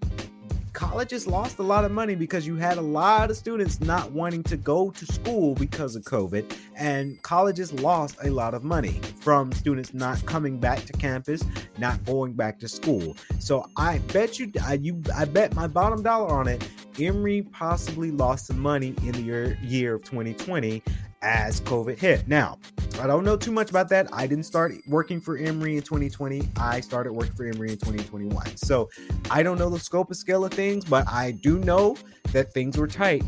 colleges 0.74 1.28
lost 1.28 1.60
a 1.60 1.62
lot 1.62 1.86
of 1.86 1.92
money 1.92 2.16
because 2.16 2.48
you 2.48 2.56
had 2.56 2.80
a 2.80 2.82
lot 2.82 3.30
of 3.30 3.38
students 3.38 3.80
not 3.80 4.12
wanting 4.12 4.42
to 4.46 4.58
go 4.58 4.90
to 4.90 5.06
school 5.06 5.54
because 5.54 5.96
of 5.96 6.02
COVID, 6.06 6.52
and 6.76 7.22
colleges 7.22 7.72
lost 7.72 8.18
a 8.24 8.32
lot 8.32 8.56
of 8.56 8.64
money 8.64 9.00
from 9.20 9.52
students 9.52 9.94
not 9.94 10.26
coming 10.26 10.58
back 10.58 10.86
to 10.86 10.94
campus, 10.94 11.44
not 11.78 12.04
going 12.04 12.34
back 12.34 12.60
to 12.62 12.68
school. 12.68 13.16
So 13.38 13.68
I 13.78 14.00
bet 14.12 14.40
you, 14.40 14.52
I, 14.66 14.74
you, 14.74 15.00
I 15.16 15.26
bet 15.26 15.54
my 15.54 15.68
bottom 15.68 16.02
dollar 16.02 16.34
on 16.34 16.48
it. 16.48 16.68
Emory 17.00 17.44
possibly 17.44 18.10
lost 18.10 18.48
some 18.48 18.60
money 18.60 18.96
in 19.04 19.12
the 19.12 19.22
year, 19.22 19.60
year 19.62 19.94
of 19.94 20.04
2020 20.04 20.82
as 21.22 21.62
COVID 21.62 22.00
hit. 22.00 22.28
Now, 22.28 22.58
I 23.00 23.08
don't 23.08 23.24
know 23.24 23.38
too 23.38 23.52
much 23.52 23.70
about 23.70 23.90
that. 23.90 24.08
I 24.14 24.28
didn't 24.28 24.46
start 24.46 24.74
working 24.88 25.20
for 25.22 25.38
Emory 25.38 25.76
in 25.76 25.82
2020. 25.82 26.50
I 26.58 26.82
started 26.82 27.14
working 27.14 27.34
for 27.34 27.46
Emory 27.46 27.72
in 27.72 27.78
2021. 27.78 28.58
So 28.58 28.90
I 29.30 29.44
don't 29.44 29.58
know 29.58 29.70
the 29.70 29.80
scope 29.80 30.08
and 30.08 30.18
scale 30.18 30.46
of 30.46 30.54
things, 30.54 30.86
but 30.86 31.08
I 31.08 31.32
do 31.32 31.60
know 31.60 31.98
that 32.32 32.54
things 32.54 32.78
were 32.78 32.88
tight 32.88 33.24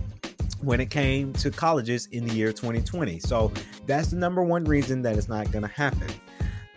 when 0.61 0.79
it 0.79 0.89
came 0.89 1.33
to 1.33 1.51
colleges 1.51 2.07
in 2.07 2.25
the 2.25 2.33
year 2.33 2.53
2020. 2.53 3.19
So 3.19 3.51
that's 3.85 4.09
the 4.09 4.17
number 4.17 4.43
one 4.43 4.63
reason 4.63 5.01
that 5.01 5.17
it's 5.17 5.27
not 5.27 5.51
going 5.51 5.63
to 5.63 5.71
happen. 5.71 6.07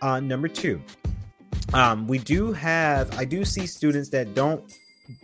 Uh, 0.03 0.21
number 0.21 0.49
two, 0.49 0.83
um, 1.73 2.07
we 2.07 2.19
do 2.19 2.53
have, 2.53 3.17
I 3.19 3.25
do 3.25 3.45
see 3.45 3.67
students 3.67 4.09
that 4.11 4.35
don't 4.35 4.73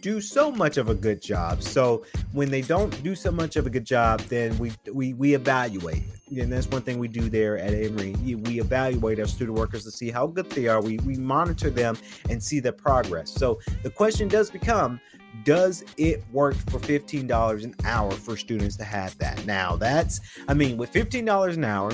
do 0.01 0.21
so 0.21 0.51
much 0.51 0.77
of 0.77 0.89
a 0.89 0.95
good 0.95 1.21
job. 1.21 1.62
So 1.62 2.05
when 2.33 2.51
they 2.51 2.62
don't 2.62 3.03
do 3.03 3.15
so 3.15 3.31
much 3.31 3.57
of 3.57 3.67
a 3.67 3.71
good 3.71 3.85
job, 3.85 4.21
then 4.23 4.57
we 4.59 4.73
we 4.93 5.15
we 5.15 5.35
evaluate. 5.35 6.03
And 6.31 6.51
that's 6.51 6.67
one 6.69 6.83
thing 6.83 6.99
we 6.99 7.09
do 7.09 7.29
there 7.29 7.59
at 7.59 7.75
Emory. 7.75 8.15
We 8.15 8.61
evaluate 8.61 9.21
our 9.21 9.27
student 9.27 9.59
workers 9.59 9.85
to 9.85 9.91
see 9.91 10.11
how 10.11 10.27
good 10.27 10.51
they 10.51 10.69
are. 10.69 10.81
We 10.81 10.99
we 10.99 11.17
monitor 11.17 11.71
them 11.71 11.97
and 12.31 12.43
see 12.43 12.61
their 12.61 12.73
progress. 12.73 13.31
So 13.31 13.61
the 13.83 13.91
question 13.91 14.29
does 14.29 14.51
become 14.51 15.01
does 15.45 15.83
it 15.97 16.23
work 16.31 16.55
for 16.55 16.79
$15 16.79 17.65
an 17.65 17.75
hour 17.85 18.11
for 18.11 18.37
students 18.37 18.77
to 18.77 18.85
have 18.85 19.17
that? 19.19 19.45
Now, 19.47 19.77
that's 19.77 20.21
I 20.49 20.55
mean, 20.55 20.77
with 20.77 20.93
$15 20.93 21.55
an 21.55 21.65
hour, 21.65 21.93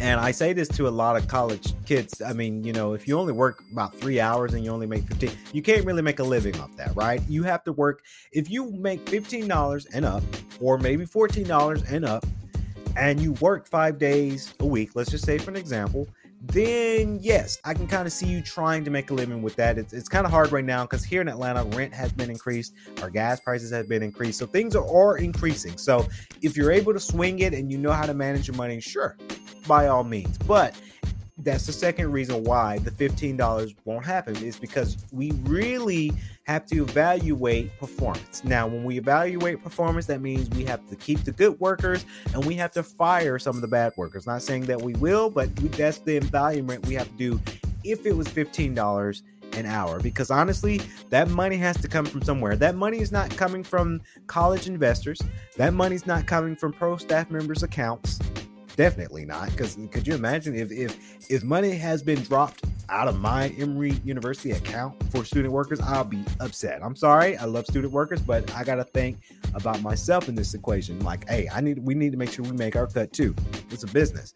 And 0.00 0.20
I 0.20 0.30
say 0.30 0.52
this 0.52 0.68
to 0.68 0.86
a 0.86 0.90
lot 0.90 1.16
of 1.16 1.26
college 1.26 1.74
kids. 1.84 2.22
I 2.22 2.32
mean, 2.32 2.62
you 2.62 2.72
know, 2.72 2.92
if 2.92 3.08
you 3.08 3.18
only 3.18 3.32
work 3.32 3.64
about 3.72 3.94
three 3.94 4.20
hours 4.20 4.54
and 4.54 4.64
you 4.64 4.70
only 4.70 4.86
make 4.86 5.04
15, 5.08 5.30
you 5.52 5.60
can't 5.60 5.84
really 5.84 6.02
make 6.02 6.20
a 6.20 6.24
living 6.24 6.58
off 6.60 6.76
that, 6.76 6.94
right? 6.94 7.20
You 7.28 7.42
have 7.42 7.64
to 7.64 7.72
work, 7.72 8.04
if 8.32 8.48
you 8.48 8.70
make 8.70 9.04
$15 9.06 9.86
and 9.92 10.04
up, 10.04 10.22
or 10.60 10.78
maybe 10.78 11.04
$14 11.04 11.90
and 11.90 12.04
up, 12.04 12.24
and 12.96 13.20
you 13.20 13.32
work 13.34 13.66
five 13.66 13.98
days 13.98 14.54
a 14.60 14.66
week, 14.66 14.90
let's 14.94 15.10
just 15.10 15.24
say 15.24 15.36
for 15.36 15.50
an 15.50 15.56
example, 15.56 16.08
then 16.40 17.18
yes, 17.20 17.58
I 17.64 17.74
can 17.74 17.88
kind 17.88 18.06
of 18.06 18.12
see 18.12 18.26
you 18.26 18.40
trying 18.40 18.84
to 18.84 18.90
make 18.92 19.10
a 19.10 19.14
living 19.14 19.42
with 19.42 19.56
that. 19.56 19.78
It's, 19.78 19.92
it's 19.92 20.08
kind 20.08 20.24
of 20.24 20.30
hard 20.30 20.52
right 20.52 20.64
now 20.64 20.84
because 20.84 21.02
here 21.02 21.20
in 21.20 21.28
Atlanta, 21.28 21.64
rent 21.76 21.92
has 21.94 22.12
been 22.12 22.30
increased, 22.30 22.74
our 23.02 23.10
gas 23.10 23.40
prices 23.40 23.72
have 23.72 23.88
been 23.88 24.04
increased, 24.04 24.38
so 24.38 24.46
things 24.46 24.76
are, 24.76 24.86
are 24.86 25.18
increasing. 25.18 25.76
So 25.76 26.06
if 26.40 26.56
you're 26.56 26.70
able 26.70 26.92
to 26.92 27.00
swing 27.00 27.40
it 27.40 27.54
and 27.54 27.72
you 27.72 27.78
know 27.78 27.92
how 27.92 28.06
to 28.06 28.14
manage 28.14 28.46
your 28.46 28.56
money, 28.56 28.80
sure, 28.80 29.16
by 29.68 29.86
all 29.86 30.02
means. 30.02 30.38
But 30.38 30.74
that's 31.38 31.66
the 31.66 31.72
second 31.72 32.10
reason 32.10 32.42
why 32.42 32.78
the 32.78 32.90
$15 32.90 33.76
won't 33.84 34.04
happen 34.04 34.36
is 34.36 34.58
because 34.58 34.96
we 35.12 35.30
really 35.44 36.12
have 36.44 36.66
to 36.66 36.82
evaluate 36.82 37.76
performance. 37.78 38.42
Now, 38.42 38.66
when 38.66 38.82
we 38.82 38.98
evaluate 38.98 39.62
performance, 39.62 40.06
that 40.06 40.20
means 40.20 40.50
we 40.50 40.64
have 40.64 40.88
to 40.88 40.96
keep 40.96 41.22
the 41.24 41.30
good 41.30 41.58
workers 41.60 42.04
and 42.34 42.44
we 42.44 42.54
have 42.54 42.72
to 42.72 42.82
fire 42.82 43.38
some 43.38 43.54
of 43.54 43.62
the 43.62 43.68
bad 43.68 43.92
workers. 43.96 44.26
Not 44.26 44.42
saying 44.42 44.64
that 44.66 44.80
we 44.82 44.94
will, 44.94 45.30
but 45.30 45.54
that's 45.76 45.98
the 45.98 46.16
evaluation 46.16 46.82
we 46.82 46.94
have 46.94 47.08
to 47.08 47.16
do 47.16 47.40
if 47.84 48.04
it 48.04 48.16
was 48.16 48.26
$15 48.26 49.22
an 49.54 49.66
hour 49.66 49.98
because 49.98 50.30
honestly 50.30 50.80
that 51.08 51.28
money 51.30 51.56
has 51.56 51.76
to 51.78 51.88
come 51.88 52.04
from 52.04 52.22
somewhere 52.22 52.54
that 52.54 52.76
money 52.76 53.00
is 53.00 53.10
not 53.10 53.34
coming 53.36 53.64
from 53.64 54.00
college 54.26 54.68
investors 54.68 55.18
that 55.56 55.72
money's 55.72 56.06
not 56.06 56.26
coming 56.26 56.54
from 56.54 56.70
pro 56.70 56.98
staff 56.98 57.30
members 57.30 57.62
accounts 57.62 58.18
definitely 58.78 59.26
not. 59.26 59.50
Because 59.50 59.76
could 59.90 60.06
you 60.06 60.14
imagine 60.14 60.54
if 60.54 60.70
if 60.70 60.96
if 61.30 61.42
money 61.42 61.72
has 61.72 62.02
been 62.02 62.22
dropped 62.22 62.64
out 62.88 63.08
of 63.08 63.20
my 63.20 63.48
Emory 63.58 64.00
University 64.04 64.52
account 64.52 64.94
for 65.10 65.24
student 65.24 65.52
workers, 65.52 65.80
I'll 65.80 66.04
be 66.04 66.24
upset. 66.40 66.80
I'm 66.82 66.96
sorry. 66.96 67.36
I 67.36 67.44
love 67.44 67.66
student 67.66 67.92
workers, 67.92 68.22
but 68.22 68.50
I 68.54 68.64
gotta 68.64 68.84
think 68.84 69.18
about 69.52 69.82
myself 69.82 70.28
in 70.28 70.34
this 70.36 70.54
equation. 70.54 71.00
Like, 71.00 71.28
hey, 71.28 71.48
I 71.52 71.60
need 71.60 71.80
we 71.80 71.94
need 71.94 72.12
to 72.12 72.18
make 72.18 72.30
sure 72.30 72.44
we 72.44 72.52
make 72.52 72.76
our 72.76 72.86
cut 72.86 73.12
too. 73.12 73.34
It's 73.70 73.82
a 73.82 73.88
business. 73.88 74.32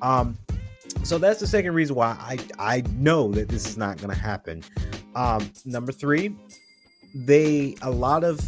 Um, 0.00 0.36
so 1.02 1.18
that's 1.18 1.38
the 1.38 1.46
second 1.46 1.74
reason 1.74 1.94
why 1.94 2.16
I 2.18 2.38
I 2.58 2.82
know 2.96 3.30
that 3.32 3.48
this 3.48 3.66
is 3.66 3.76
not 3.76 3.98
gonna 3.98 4.14
happen. 4.14 4.64
Um, 5.14 5.52
number 5.66 5.92
three, 5.92 6.34
they 7.14 7.76
a 7.82 7.90
lot 7.90 8.24
of 8.24 8.40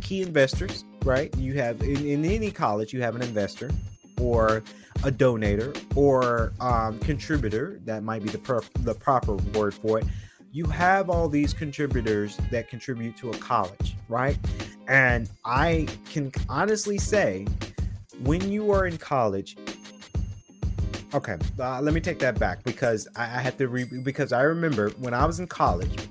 key 0.00 0.22
investors, 0.22 0.86
right? 1.04 1.36
You 1.36 1.54
have 1.54 1.82
in, 1.82 2.06
in 2.06 2.24
any 2.24 2.50
college, 2.50 2.94
you 2.94 3.02
have 3.02 3.14
an 3.14 3.22
investor 3.22 3.70
or 4.20 4.62
a 5.04 5.10
donator 5.10 5.76
or 5.94 6.52
um, 6.60 6.98
contributor 7.00 7.80
that 7.84 8.02
might 8.02 8.22
be 8.22 8.28
the, 8.28 8.38
per- 8.38 8.62
the 8.80 8.94
proper 8.94 9.36
word 9.54 9.74
for 9.74 9.98
it. 9.98 10.06
You 10.52 10.64
have 10.66 11.10
all 11.10 11.28
these 11.28 11.52
contributors 11.52 12.38
that 12.50 12.68
contribute 12.68 13.16
to 13.18 13.30
a 13.30 13.36
college 13.38 13.96
right? 14.08 14.38
And 14.88 15.28
i 15.44 15.88
can 16.10 16.30
honestly 16.48 16.98
say 16.98 17.46
when 18.22 18.50
you 18.50 18.70
are 18.70 18.86
in 18.86 18.96
college 18.96 19.56
okay 21.14 21.36
uh, 21.58 21.80
let 21.80 21.92
me 21.92 22.00
take 22.00 22.18
that 22.18 22.38
back 22.38 22.62
because 22.62 23.08
i, 23.16 23.24
I 23.24 23.40
had 23.40 23.58
to 23.58 23.68
re 23.68 23.84
because 23.84 24.32
i 24.32 24.42
remember 24.42 24.90
when 24.98 25.12
i 25.14 25.24
was 25.24 25.40
in 25.40 25.46
college 25.46 26.08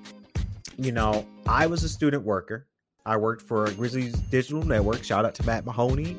you 0.78 0.92
know 0.92 1.26
i 1.48 1.66
was 1.66 1.84
a 1.84 1.90
student 1.90 2.24
worker. 2.24 2.68
I 3.08 3.18
worked 3.18 3.44
for 3.44 3.70
grizzlies 3.74 4.14
digital 4.14 4.64
network. 4.64 5.04
Shout 5.04 5.26
out 5.26 5.36
to 5.36 5.46
matt 5.46 5.66
mahoney 5.66 6.18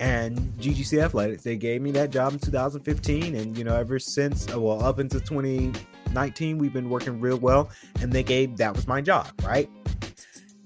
and 0.00 0.38
GGC 0.58 1.02
Athletics. 1.02 1.42
They 1.42 1.56
gave 1.56 1.82
me 1.82 1.90
that 1.92 2.10
job 2.10 2.32
in 2.32 2.38
2015, 2.38 3.34
and 3.34 3.56
you 3.56 3.64
know, 3.64 3.74
ever 3.74 3.98
since, 3.98 4.52
uh, 4.52 4.60
well, 4.60 4.82
up 4.84 4.98
into 4.98 5.20
2019, 5.20 6.58
we've 6.58 6.72
been 6.72 6.88
working 6.88 7.20
real 7.20 7.38
well. 7.38 7.70
And 8.00 8.12
they 8.12 8.22
gave 8.22 8.56
that 8.58 8.74
was 8.74 8.86
my 8.86 9.00
job, 9.00 9.28
right? 9.42 9.68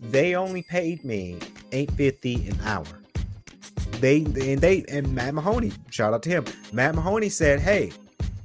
They 0.00 0.34
only 0.34 0.62
paid 0.62 1.04
me 1.04 1.38
850 1.72 2.48
an 2.48 2.58
hour. 2.64 2.84
They 4.00 4.18
and 4.18 4.60
they 4.60 4.84
and 4.88 5.14
Matt 5.14 5.34
Mahoney, 5.34 5.72
shout 5.90 6.12
out 6.12 6.22
to 6.24 6.30
him. 6.30 6.44
Matt 6.72 6.94
Mahoney 6.94 7.28
said, 7.28 7.60
"Hey, 7.60 7.92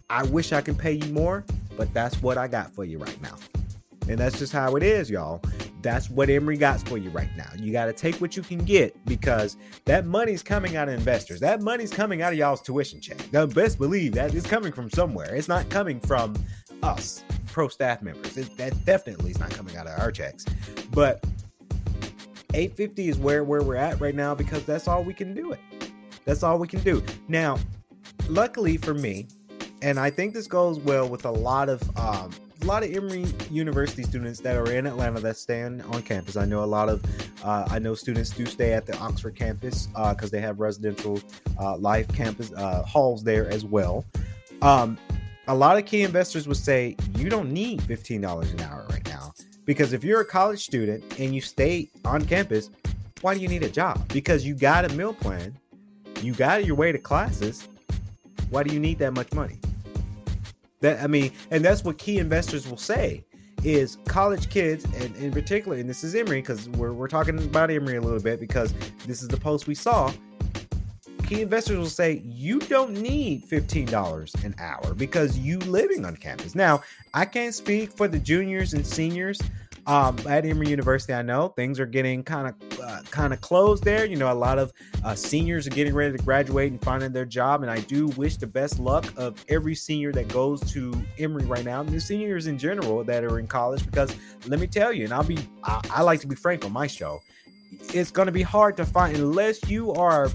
I 0.09 0.23
wish 0.23 0.53
I 0.53 0.61
could 0.61 0.77
pay 0.77 0.93
you 0.93 1.11
more, 1.11 1.43
but 1.75 1.91
that's 1.93 2.21
what 2.21 2.37
I 2.37 2.47
got 2.47 2.71
for 2.73 2.85
you 2.85 2.99
right 2.99 3.19
now." 3.21 3.35
And 4.07 4.19
that's 4.19 4.37
just 4.37 4.53
how 4.53 4.75
it 4.75 4.83
is, 4.83 5.09
y'all 5.09 5.41
that's 5.81 6.09
what 6.09 6.29
Emory 6.29 6.57
got 6.57 6.79
for 6.87 6.97
you 6.97 7.09
right 7.11 7.29
now. 7.37 7.49
You 7.57 7.71
got 7.71 7.85
to 7.85 7.93
take 7.93 8.15
what 8.15 8.35
you 8.35 8.43
can 8.43 8.59
get 8.59 9.03
because 9.05 9.57
that 9.85 10.05
money's 10.05 10.41
coming 10.41 10.75
out 10.75 10.87
of 10.87 10.95
investors. 10.95 11.39
That 11.39 11.61
money's 11.61 11.91
coming 11.91 12.21
out 12.21 12.33
of 12.33 12.39
y'all's 12.39 12.61
tuition 12.61 12.99
check. 12.99 13.17
The 13.31 13.47
best 13.47 13.77
believe 13.77 14.13
that 14.13 14.33
is 14.33 14.45
coming 14.45 14.71
from 14.71 14.89
somewhere. 14.89 15.35
It's 15.35 15.47
not 15.47 15.69
coming 15.69 15.99
from 15.99 16.35
us, 16.83 17.23
pro 17.47 17.67
staff 17.67 18.01
members. 18.01 18.37
It, 18.37 18.55
that 18.57 18.85
definitely 18.85 19.31
is 19.31 19.39
not 19.39 19.51
coming 19.51 19.77
out 19.77 19.87
of 19.87 19.99
our 19.99 20.11
checks. 20.11 20.45
But 20.91 21.23
850 22.53 23.09
is 23.09 23.17
where 23.17 23.43
where 23.43 23.61
we're 23.61 23.75
at 23.75 23.99
right 23.99 24.15
now 24.15 24.33
because 24.33 24.65
that's 24.65 24.87
all 24.87 25.03
we 25.03 25.13
can 25.13 25.33
do 25.33 25.51
it. 25.51 25.59
That's 26.25 26.43
all 26.43 26.57
we 26.57 26.67
can 26.67 26.81
do. 26.81 27.03
Now, 27.27 27.57
luckily 28.27 28.77
for 28.77 28.93
me, 28.93 29.27
and 29.81 29.99
I 29.99 30.09
think 30.09 30.33
this 30.33 30.47
goes 30.47 30.79
well 30.79 31.07
with 31.07 31.25
a 31.25 31.31
lot 31.31 31.69
of 31.69 31.81
um, 31.97 32.31
lot 32.67 32.83
of 32.83 32.93
Emory 32.93 33.25
University 33.49 34.03
students 34.03 34.41
that 34.41 34.57
are 34.57 34.69
in 34.69 34.85
Atlanta 34.85 35.21
that 35.21 35.37
stand 35.37 35.81
on 35.83 36.01
campus. 36.01 36.35
I 36.35 36.43
know 36.43 36.65
a 36.65 36.65
lot 36.65 36.89
of, 36.89 37.01
uh, 37.41 37.65
I 37.69 37.79
know 37.79 37.95
students 37.95 38.29
do 38.31 38.45
stay 38.45 38.73
at 38.73 38.85
the 38.85 38.97
Oxford 38.97 39.35
campus 39.37 39.87
because 39.87 40.23
uh, 40.23 40.29
they 40.29 40.41
have 40.41 40.59
residential 40.59 41.21
uh, 41.57 41.77
life 41.77 42.09
campus 42.09 42.51
uh, 42.51 42.83
halls 42.83 43.23
there 43.23 43.49
as 43.49 43.63
well. 43.63 44.05
Um, 44.61 44.97
a 45.47 45.55
lot 45.55 45.77
of 45.77 45.85
key 45.85 46.01
investors 46.01 46.45
would 46.45 46.57
say 46.57 46.97
you 47.15 47.29
don't 47.29 47.53
need 47.53 47.79
$15 47.83 48.51
an 48.51 48.59
hour 48.59 48.85
right 48.89 49.05
now 49.05 49.33
because 49.65 49.93
if 49.93 50.03
you're 50.03 50.19
a 50.19 50.25
college 50.25 50.65
student 50.65 51.19
and 51.19 51.33
you 51.33 51.39
stay 51.39 51.89
on 52.03 52.25
campus, 52.25 52.69
why 53.21 53.33
do 53.33 53.39
you 53.39 53.47
need 53.47 53.63
a 53.63 53.69
job? 53.69 54.05
Because 54.09 54.45
you 54.45 54.53
got 54.53 54.83
a 54.83 54.89
meal 54.89 55.13
plan, 55.13 55.57
you 56.21 56.33
got 56.33 56.65
your 56.65 56.75
way 56.75 56.91
to 56.91 56.99
classes. 56.99 57.65
Why 58.49 58.63
do 58.63 58.73
you 58.73 58.79
need 58.81 58.99
that 58.99 59.13
much 59.13 59.31
money? 59.31 59.61
That 60.81 61.01
I 61.01 61.07
mean, 61.07 61.31
and 61.51 61.63
that's 61.63 61.83
what 61.83 61.97
key 61.97 62.19
investors 62.19 62.67
will 62.67 62.77
say 62.77 63.25
is 63.63 63.97
college 64.07 64.49
kids, 64.49 64.85
and 64.85 65.15
in 65.17 65.31
particular, 65.31 65.77
and 65.77 65.89
this 65.89 66.03
is 66.03 66.13
Emory 66.13 66.41
because 66.41 66.69
we're, 66.69 66.93
we're 66.93 67.07
talking 67.07 67.37
about 67.39 67.71
Emory 67.71 67.97
a 67.97 68.01
little 68.01 68.21
bit 68.21 68.39
because 68.39 68.73
this 69.05 69.21
is 69.21 69.27
the 69.27 69.37
post 69.37 69.67
we 69.67 69.75
saw. 69.75 70.11
Key 71.25 71.41
investors 71.41 71.77
will 71.77 71.87
say 71.87 72.21
you 72.23 72.59
don't 72.59 72.91
need 72.91 73.45
$15 73.49 74.43
an 74.45 74.55
hour 74.59 74.93
because 74.93 75.37
you 75.37 75.59
living 75.59 76.05
on 76.05 76.15
campus. 76.15 76.55
Now, 76.55 76.81
I 77.13 77.25
can't 77.25 77.53
speak 77.53 77.91
for 77.91 78.07
the 78.07 78.19
juniors 78.19 78.73
and 78.73 78.85
seniors 78.85 79.41
um, 79.87 80.17
at 80.27 80.45
Emory 80.45 80.69
University, 80.69 81.13
I 81.13 81.21
know 81.21 81.47
things 81.47 81.79
are 81.79 81.85
getting 81.85 82.21
kind 82.21 82.47
of 82.49 82.79
uh, 82.79 83.01
kind 83.09 83.31
of 83.31 83.39
closed 83.39 83.85
there. 83.85 84.05
You 84.05 84.17
know, 84.17 84.31
a 84.31 84.35
lot 84.35 84.59
of 84.59 84.73
uh, 85.03 85.15
seniors 85.15 85.65
are 85.65 85.71
getting 85.71 85.95
ready 85.95 86.15
to 86.15 86.23
graduate 86.23 86.71
and 86.71 86.81
finding 86.81 87.13
their 87.13 87.25
job, 87.25 87.61
and 87.61 87.71
I 87.71 87.79
do 87.79 88.07
wish 88.09 88.35
the 88.35 88.47
best 88.47 88.79
luck 88.79 89.05
of 89.15 89.43
every 89.47 89.75
senior 89.75 90.11
that 90.11 90.27
goes 90.27 90.59
to 90.73 90.93
Emory 91.17 91.45
right 91.45 91.63
now, 91.63 91.79
and 91.79 91.89
the 91.89 92.01
seniors 92.01 92.47
in 92.47 92.57
general 92.57 93.03
that 93.05 93.23
are 93.23 93.39
in 93.39 93.47
college. 93.47 93.85
Because 93.85 94.13
let 94.45 94.59
me 94.59 94.67
tell 94.67 94.91
you, 94.91 95.05
and 95.05 95.13
I'll 95.13 95.23
be 95.23 95.39
I, 95.63 95.81
I 95.91 96.01
like 96.01 96.19
to 96.21 96.27
be 96.27 96.35
frank 96.35 96.65
on 96.65 96.73
my 96.73 96.87
show, 96.87 97.21
it's 97.93 98.11
going 98.11 98.25
to 98.25 98.31
be 98.33 98.43
hard 98.43 98.75
to 98.77 98.85
find 98.85 99.15
unless 99.15 99.69
you 99.69 99.93
are 99.93 100.29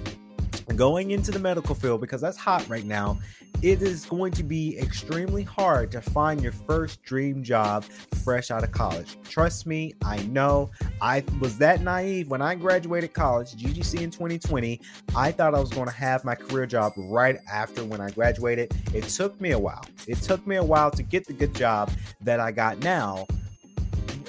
going 0.77 1.11
into 1.11 1.31
the 1.31 1.39
medical 1.39 1.75
field 1.75 2.01
because 2.01 2.21
that's 2.21 2.37
hot 2.37 2.67
right 2.69 2.85
now 2.85 3.19
it 3.63 3.81
is 3.81 4.05
going 4.07 4.33
to 4.33 4.43
be 4.43 4.77
extremely 4.79 5.45
hard 5.45 5.93
to 5.93 6.01
find 6.01 6.43
your 6.43 6.51
first 6.51 7.01
dream 7.05 7.45
job 7.45 7.85
fresh 8.25 8.51
out 8.51 8.65
of 8.65 8.73
college. 8.73 9.17
Trust 9.23 9.67
me, 9.67 9.95
I 10.05 10.19
know. 10.25 10.71
I 11.01 11.23
was 11.41 11.59
that 11.59 11.81
naive 11.81 12.29
when 12.29 12.43
I 12.43 12.57
graduated 12.57 13.13
college, 13.13 13.55
GGC 13.55 14.01
in 14.01 14.11
2020. 14.11 14.81
I 15.15 15.31
thought 15.31 15.55
I 15.55 15.61
was 15.61 15.71
going 15.71 15.87
to 15.87 15.95
have 15.95 16.25
my 16.25 16.35
career 16.35 16.67
job 16.67 16.93
right 16.97 17.39
after 17.51 17.85
when 17.85 18.01
I 18.01 18.11
graduated. 18.11 18.75
It 18.93 19.05
took 19.05 19.41
me 19.41 19.53
a 19.53 19.59
while. 19.59 19.85
It 20.09 20.17
took 20.17 20.45
me 20.45 20.57
a 20.57 20.65
while 20.65 20.91
to 20.91 21.03
get 21.05 21.29
the 21.29 21.33
good 21.33 21.55
job 21.55 21.93
that 22.21 22.41
I 22.41 22.51
got 22.51 22.79
now 22.81 23.27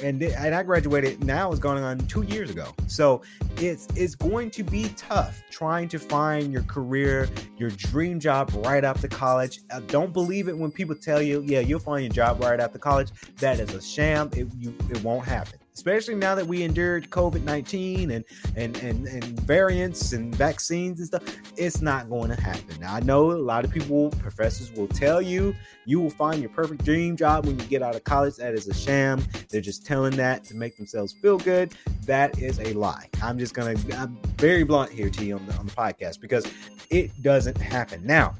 and 0.04 0.22
and 0.22 0.54
I 0.54 0.64
graduated 0.64 1.24
now 1.24 1.52
is 1.52 1.60
going 1.60 1.84
on 1.84 1.98
two 2.08 2.24
years 2.24 2.50
ago. 2.50 2.68
So 2.88 3.22
it's 3.58 3.88
it's 3.96 4.16
going 4.16 4.52
to 4.52 4.64
be 4.64 4.90
tough 4.98 5.42
trying 5.50 5.88
to 5.90 6.00
find 6.00 6.52
your 6.52 6.64
career, 6.64 7.30
your 7.58 7.70
dream 7.72 8.20
job 8.20 8.52
right 8.66 8.84
after 8.84 9.08
college. 9.08 9.62
Don't 9.88 10.14
believe 10.14 10.48
it 10.48 10.58
when 10.58 10.72
people 10.72 10.96
tell 10.96 11.22
you, 11.22 11.44
yeah, 11.46 11.60
you'll 11.62 11.80
find 11.80 12.04
your 12.04 12.14
job 12.14 12.42
right 12.42 12.60
after 12.60 12.78
college. 12.78 13.10
That 13.38 13.60
is 13.60 13.74
a 13.74 13.82
sham. 13.82 14.30
It 14.34 14.48
you, 14.60 14.76
it 14.90 15.02
won't 15.04 15.26
happen 15.26 15.60
especially 15.74 16.16
now 16.16 16.36
that 16.36 16.46
we 16.46 16.64
endured 16.64 17.10
COVID 17.10 17.44
19 17.44 18.12
and, 18.12 18.26
and, 18.56 18.78
and, 18.78 19.08
and 19.08 19.40
variants 19.42 20.14
and 20.14 20.34
vaccines 20.36 21.00
and 21.00 21.08
stuff, 21.08 21.24
it's 21.58 21.82
not 21.82 22.10
going 22.10 22.30
to 22.30 22.40
happen. 22.40 22.80
Now, 22.80 22.94
I 22.94 23.00
know 23.02 23.32
a 23.32 23.34
lot 23.34 23.66
of 23.66 23.72
people, 23.72 24.10
professors 24.12 24.72
will 24.72 24.88
tell 24.88 25.22
you 25.22 25.56
you 25.86 26.00
will 26.00 26.10
find 26.10 26.42
your 26.42 26.50
perfect 26.50 26.86
dream 26.86 27.16
job 27.18 27.46
when 27.46 27.60
you 27.60 27.66
get 27.66 27.82
out 27.82 27.96
of 27.96 28.04
college. 28.04 28.36
That 28.38 28.54
is 28.54 28.68
a 28.68 28.74
sham. 28.74 29.24
They're 29.50 29.62
just 29.62 29.86
telling 29.86 30.16
that 30.18 30.44
to 30.46 30.56
make 30.56 30.78
themselves 30.78 31.14
feel 31.14 31.38
good. 31.38 31.74
That 32.06 32.40
is 32.40 32.60
a 32.60 32.74
lie. 32.74 33.10
I'm 33.22 33.40
just 33.40 33.54
to, 33.56 33.98
I'm 33.98 34.18
very 34.38 34.64
blunt 34.64 34.92
here 34.92 35.10
to 35.10 35.26
you 35.26 35.36
on 35.36 35.46
the, 35.46 35.54
on 35.56 35.66
the 35.66 35.72
podcast 35.72 36.20
because 36.20 36.46
it 36.90 37.12
doesn't 37.22 37.58
happen. 37.58 38.06
Now, 38.06 38.36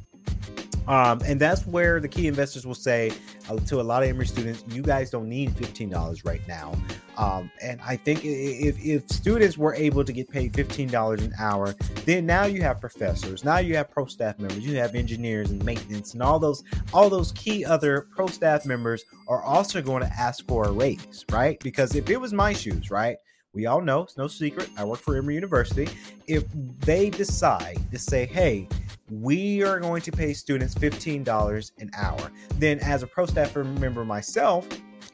Um, 0.88 1.22
and 1.26 1.40
that's 1.40 1.66
where 1.66 2.00
the 2.00 2.08
key 2.08 2.28
investors 2.28 2.66
will 2.66 2.76
say 2.76 3.12
uh, 3.50 3.58
to 3.58 3.80
a 3.80 3.84
lot 3.84 4.04
of 4.04 4.10
Emory 4.10 4.28
students, 4.28 4.64
you 4.70 4.82
guys 4.82 5.10
don't 5.10 5.30
need 5.30 5.52
$15 5.52 6.26
right 6.26 6.46
now. 6.48 6.74
Um, 7.18 7.52
and 7.62 7.80
I 7.82 7.96
think 7.96 8.22
if, 8.24 8.84
if 8.84 9.10
students 9.10 9.58
were 9.58 9.76
able 9.76 10.04
to 10.04 10.12
get 10.12 10.30
paid 10.30 10.54
$15 10.54 11.24
an 11.24 11.34
hour, 11.40 11.76
then 12.06 12.26
now 12.26 12.46
you 12.46 12.62
have 12.62 12.82
professors, 12.82 13.44
now 13.44 13.60
you 13.60 13.76
have 13.76 13.92
pro 13.92 14.06
staff 14.06 14.40
members, 14.40 14.60
you 14.60 14.78
have 14.78 14.96
engineers 14.96 15.52
and 15.52 15.64
maintenance 15.64 16.14
and 16.14 16.24
all 16.24 16.40
those, 16.40 16.64
all 16.94 17.10
those 17.10 17.32
key 17.34 17.64
other 17.64 18.08
pro 18.12 18.28
staff 18.28 18.66
members 18.66 19.06
are 19.28 19.44
also 19.44 19.82
going 19.82 20.02
to 20.04 20.12
ask 20.20 20.46
for 20.48 20.66
a 20.66 20.72
raise, 20.72 21.24
right? 21.32 21.60
Because 21.60 21.96
if 21.96 22.10
it 22.10 22.20
was 22.20 22.34
my 22.34 22.52
shoes, 22.52 22.90
right? 22.90 23.18
We 23.54 23.68
all 23.68 23.82
know 23.82 24.02
it's 24.02 24.18
no 24.18 24.28
secret. 24.28 24.68
I 24.78 24.84
work 24.84 24.98
for 24.98 25.16
Emory 25.16 25.36
University. 25.36 25.88
If 26.26 26.46
they 26.80 27.12
decide 27.12 27.80
to 27.92 28.00
say, 28.00 28.26
hey, 28.26 28.68
we 29.10 29.64
are 29.64 29.80
going 29.80 30.02
to 30.02 30.12
pay 30.12 30.34
students 30.34 30.76
$15 30.76 31.72
an 31.80 31.92
hour. 31.96 32.32
Then, 32.56 32.80
as 32.80 33.04
a 33.04 33.08
pro 33.08 33.26
staff 33.26 33.56
member 33.56 34.06
myself, 34.06 34.68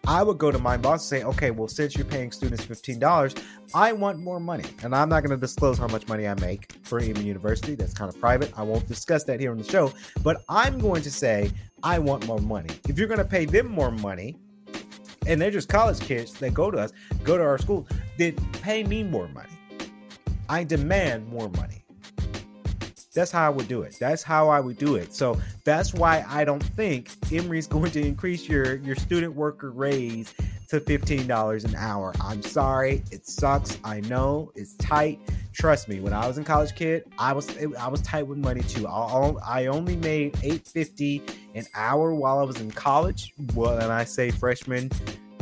I 0.07 0.23
would 0.23 0.37
go 0.37 0.51
to 0.51 0.59
my 0.59 0.77
boss 0.77 1.11
and 1.11 1.21
say, 1.21 1.25
okay, 1.25 1.51
well, 1.51 1.67
since 1.67 1.95
you're 1.95 2.05
paying 2.05 2.31
students 2.31 2.65
$15, 2.65 3.43
I 3.73 3.91
want 3.91 4.19
more 4.19 4.39
money. 4.39 4.63
And 4.83 4.95
I'm 4.95 5.09
not 5.09 5.21
going 5.21 5.37
to 5.37 5.37
disclose 5.37 5.77
how 5.77 5.87
much 5.87 6.07
money 6.07 6.27
I 6.27 6.35
make 6.35 6.71
for 6.83 6.99
Emory 6.99 7.25
University. 7.25 7.75
That's 7.75 7.93
kind 7.93 8.11
of 8.11 8.19
private. 8.19 8.51
I 8.57 8.63
won't 8.63 8.87
discuss 8.87 9.23
that 9.25 9.39
here 9.39 9.51
on 9.51 9.57
the 9.57 9.63
show. 9.63 9.93
But 10.23 10.43
I'm 10.49 10.79
going 10.79 11.01
to 11.03 11.11
say, 11.11 11.51
I 11.83 11.99
want 11.99 12.25
more 12.25 12.39
money. 12.39 12.69
If 12.87 12.97
you're 12.97 13.07
going 13.07 13.19
to 13.19 13.25
pay 13.25 13.45
them 13.45 13.67
more 13.67 13.91
money, 13.91 14.37
and 15.27 15.39
they're 15.39 15.51
just 15.51 15.69
college 15.69 15.99
kids 15.99 16.33
that 16.33 16.53
go 16.53 16.71
to 16.71 16.77
us, 16.77 16.91
go 17.23 17.37
to 17.37 17.43
our 17.43 17.57
school, 17.57 17.87
then 18.17 18.35
pay 18.63 18.83
me 18.83 19.03
more 19.03 19.27
money. 19.27 19.49
I 20.47 20.63
demand 20.63 21.27
more 21.27 21.49
money. 21.49 21.78
That's 23.19 23.31
how 23.31 23.45
I 23.45 23.49
would 23.49 23.67
do 23.67 23.81
it. 23.81 23.97
That's 23.99 24.23
how 24.23 24.47
I 24.47 24.61
would 24.61 24.77
do 24.77 24.95
it. 24.95 25.13
So 25.13 25.37
that's 25.65 25.93
why 25.93 26.23
I 26.29 26.45
don't 26.45 26.63
think 26.63 27.11
Emory's 27.29 27.67
going 27.75 27.91
to 27.91 28.01
increase 28.01 28.47
your 28.47 28.77
your 28.77 28.95
student 28.95 29.35
worker 29.35 29.71
raise 29.71 30.33
to 30.69 30.79
$15 30.79 31.65
an 31.65 31.75
hour. 31.75 32.13
I'm 32.21 32.41
sorry, 32.41 33.03
it 33.11 33.27
sucks. 33.27 33.77
I 33.83 33.99
know 34.01 34.53
it's 34.55 34.75
tight. 34.75 35.19
Trust 35.51 35.89
me, 35.89 35.99
when 35.99 36.13
I 36.13 36.27
was 36.27 36.37
in 36.37 36.45
college 36.45 36.75
kid, 36.75 37.11
I 37.17 37.33
was 37.33 37.45
I 37.77 37.89
was 37.89 38.01
tight 38.03 38.25
with 38.25 38.37
money 38.37 38.61
too. 38.61 38.87
I, 38.87 39.33
I 39.45 39.65
only 39.65 39.97
made 39.97 40.37
850 40.37 41.21
an 41.55 41.65
hour 41.75 42.13
while 42.13 42.39
I 42.39 42.43
was 42.43 42.61
in 42.61 42.71
college. 42.71 43.33
Well, 43.53 43.79
and 43.79 43.91
I 43.91 44.05
say 44.05 44.31
freshman 44.31 44.91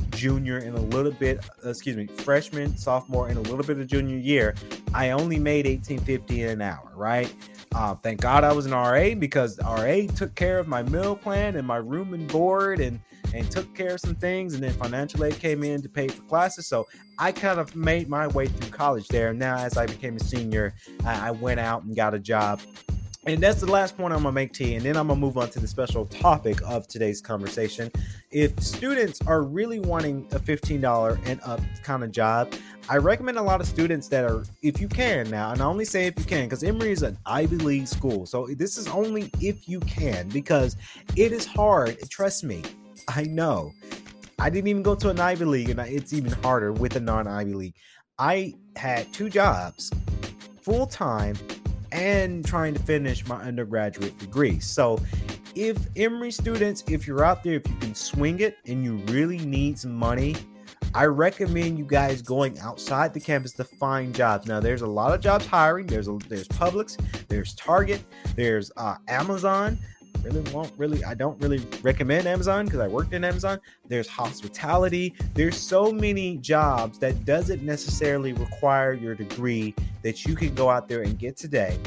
junior 0.10 0.58
and 0.58 0.76
a 0.76 0.82
little 0.82 1.12
bit 1.12 1.46
excuse 1.64 1.96
me 1.96 2.08
freshman 2.08 2.76
sophomore 2.76 3.28
and 3.28 3.38
a 3.38 3.42
little 3.42 3.64
bit 3.64 3.78
of 3.78 3.86
junior 3.86 4.18
year 4.18 4.56
i 4.96 5.12
only 5.12 5.38
made 5.38 5.68
1850 5.68 6.44
an 6.44 6.60
hour 6.60 6.92
right 6.96 7.32
uh, 7.76 7.96
thank 7.96 8.22
god 8.22 8.44
i 8.44 8.52
was 8.52 8.66
an 8.66 8.72
ra 8.72 9.14
because 9.16 9.60
ra 9.60 10.02
took 10.16 10.34
care 10.36 10.60
of 10.60 10.68
my 10.68 10.84
meal 10.84 11.16
plan 11.16 11.56
and 11.56 11.68
my 11.68 11.78
room 11.78 12.14
and 12.14 12.28
board 12.28 12.80
and 12.80 13.00
and 13.34 13.50
took 13.52 13.74
care 13.76 13.96
of 13.96 14.00
some 14.00 14.16
things. 14.16 14.54
And 14.54 14.64
then 14.64 14.74
financial 14.74 15.24
aid 15.24 15.40
came 15.40 15.64
in 15.64 15.82
to 15.82 15.90
pay 15.90 16.08
for 16.08 16.22
classes. 16.24 16.68
So 16.68 16.88
i 17.20 17.32
kind 17.32 17.60
of 17.60 17.76
made 17.76 18.10
my 18.10 18.28
way 18.28 18.48
through 18.48 18.70
college 18.72 19.08
there. 19.08 19.34
Now 19.34 19.58
as 19.58 19.78
i 19.78 19.86
became 19.86 20.16
a 20.16 20.20
senior 20.20 20.74
i, 21.06 21.28
I 21.28 21.32
went 21.32 21.60
out 21.60 21.84
and 21.84 21.96
got 21.96 22.14
a 22.14 22.20
job 22.20 22.62
and 23.28 23.44
that's 23.44 23.60
the 23.60 23.70
last 23.70 23.98
point 23.98 24.14
I'm 24.14 24.24
gonna 24.24 24.32
make, 24.32 24.54
T. 24.54 24.76
And 24.76 24.86
then 24.86 24.96
I'm 24.96 25.10
gonna 25.10 25.20
move 25.20 25.38
on 25.38 25.50
to 25.50 25.60
the 25.60 25.68
special 25.68 26.06
topic 26.06 26.62
of 26.66 26.88
today's 26.88 27.20
conversation. 27.20 27.92
If 28.32 28.58
students 28.62 29.20
are 29.28 29.44
really 29.44 29.82
wanting 29.82 30.26
a 30.32 30.40
$15 30.40 31.20
and 31.26 31.42
up 31.44 31.60
kind 31.84 32.06
of 32.06 32.12
job, 32.14 32.54
I 32.88 32.98
recommend 32.98 33.38
a 33.38 33.42
lot 33.42 33.60
of 33.60 33.68
students 33.68 34.08
that 34.08 34.24
are, 34.24 34.46
if 34.62 34.80
you 34.80 34.88
can 34.88 35.30
now, 35.30 35.52
and 35.52 35.62
I 35.62 35.66
only 35.66 35.84
say 35.84 36.08
if 36.08 36.18
you 36.18 36.24
can, 36.24 36.46
because 36.46 36.64
Emory 36.64 36.94
is 36.94 37.04
an 37.04 37.18
Ivy 37.26 37.58
League 37.58 37.88
school. 37.88 38.26
So 38.26 38.48
this 38.48 38.78
is 38.78 38.88
only 38.88 39.30
if 39.42 39.68
you 39.68 39.82
can, 39.82 40.30
because 40.30 40.78
it 41.18 41.34
is 41.34 41.46
hard. 41.46 41.98
Trust 42.10 42.46
me, 42.46 42.64
I 43.10 43.24
know. 43.24 43.74
I 44.40 44.50
didn't 44.50 44.70
even 44.70 44.84
go 44.84 44.96
to 44.96 45.10
an 45.10 45.20
Ivy 45.20 45.44
League, 45.44 45.70
and 45.70 45.82
it's 45.82 46.14
even 46.14 46.32
harder 46.32 46.72
with 46.72 46.96
a 46.96 47.02
non 47.02 47.28
Ivy 47.28 47.56
League. 47.56 47.76
I 48.18 48.54
had 48.78 49.12
two 49.12 49.30
jobs 49.30 49.92
full 50.62 50.88
time 50.88 51.36
and 51.92 52.46
trying 52.46 52.74
to 52.74 52.82
finish 52.82 53.26
my 53.28 53.42
undergraduate 53.42 54.18
degree. 54.20 54.60
So, 54.60 55.00
if 55.56 55.78
Emory 55.96 56.32
students, 56.32 56.84
if 56.88 57.08
you're 57.08 57.26
out 57.26 57.44
there, 57.44 57.56
if 57.56 57.68
you 57.68 57.76
can 57.78 57.96
swing 57.96 58.42
it 58.42 58.58
and 58.68 58.84
you 58.84 58.98
really 59.12 59.40
need 59.40 59.80
some 59.80 59.96
money, 59.96 60.36
I 60.94 61.06
recommend 61.06 61.78
you 61.78 61.86
guys 61.86 62.22
going 62.22 62.58
outside 62.60 63.14
the 63.14 63.20
campus 63.20 63.54
to 63.54 63.64
find 63.64 64.14
jobs. 64.14 64.48
Now, 64.48 64.60
there's 64.60 64.82
a 64.82 64.88
lot 64.88 65.14
of 65.14 65.22
jobs 65.22 65.46
hiring. 65.46 65.88
There's 65.88 66.08
a, 66.08 66.18
there's 66.28 66.48
Publix, 66.48 66.98
there's 67.28 67.54
Target, 67.56 68.02
there's 68.36 68.72
uh, 68.78 68.96
Amazon. 69.08 69.78
Really 70.24 70.42
won't 70.52 70.72
really. 70.78 71.04
I 71.04 71.14
don't 71.14 71.42
really 71.42 71.66
recommend 71.82 72.28
Amazon 72.28 72.66
because 72.66 72.80
I 72.80 72.88
worked 72.88 73.14
in 73.14 73.24
Amazon. 73.24 73.60
There's 73.88 74.08
hospitality. 74.08 75.16
There's 75.34 75.58
so 75.58 75.92
many 75.92 76.38
jobs 76.38 77.00
that 77.00 77.26
doesn't 77.26 77.64
necessarily 77.64 78.34
require 78.34 78.94
your 78.94 79.16
degree 79.16 79.74
that 80.04 80.26
you 80.26 80.36
can 80.36 80.54
go 80.54 80.70
out 80.70 80.88
there 80.88 81.02
and 81.04 81.18
get 81.18 81.38
today, 81.38 81.78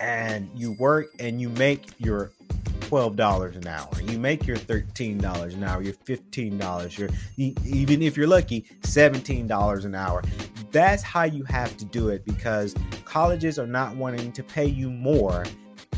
and 0.00 0.50
you 0.54 0.72
work 0.72 1.06
and 1.20 1.40
you 1.40 1.48
make 1.50 1.90
your 1.98 2.32
$12 2.80 3.56
an 3.56 3.66
hour. 3.66 3.90
You 4.02 4.18
make 4.18 4.46
your 4.46 4.56
$13 4.56 5.54
an 5.54 5.64
hour, 5.64 5.82
your 5.82 5.94
$15, 5.94 6.98
your 6.98 7.08
even 7.36 8.02
if 8.02 8.16
you're 8.16 8.28
lucky, 8.28 8.64
$17 8.82 9.84
an 9.84 9.94
hour. 9.94 10.22
That's 10.70 11.02
how 11.02 11.24
you 11.24 11.44
have 11.44 11.76
to 11.78 11.84
do 11.84 12.10
it 12.10 12.24
because 12.24 12.74
colleges 13.04 13.58
are 13.58 13.66
not 13.66 13.96
wanting 13.96 14.30
to 14.32 14.42
pay 14.42 14.66
you 14.66 14.90
more 14.90 15.44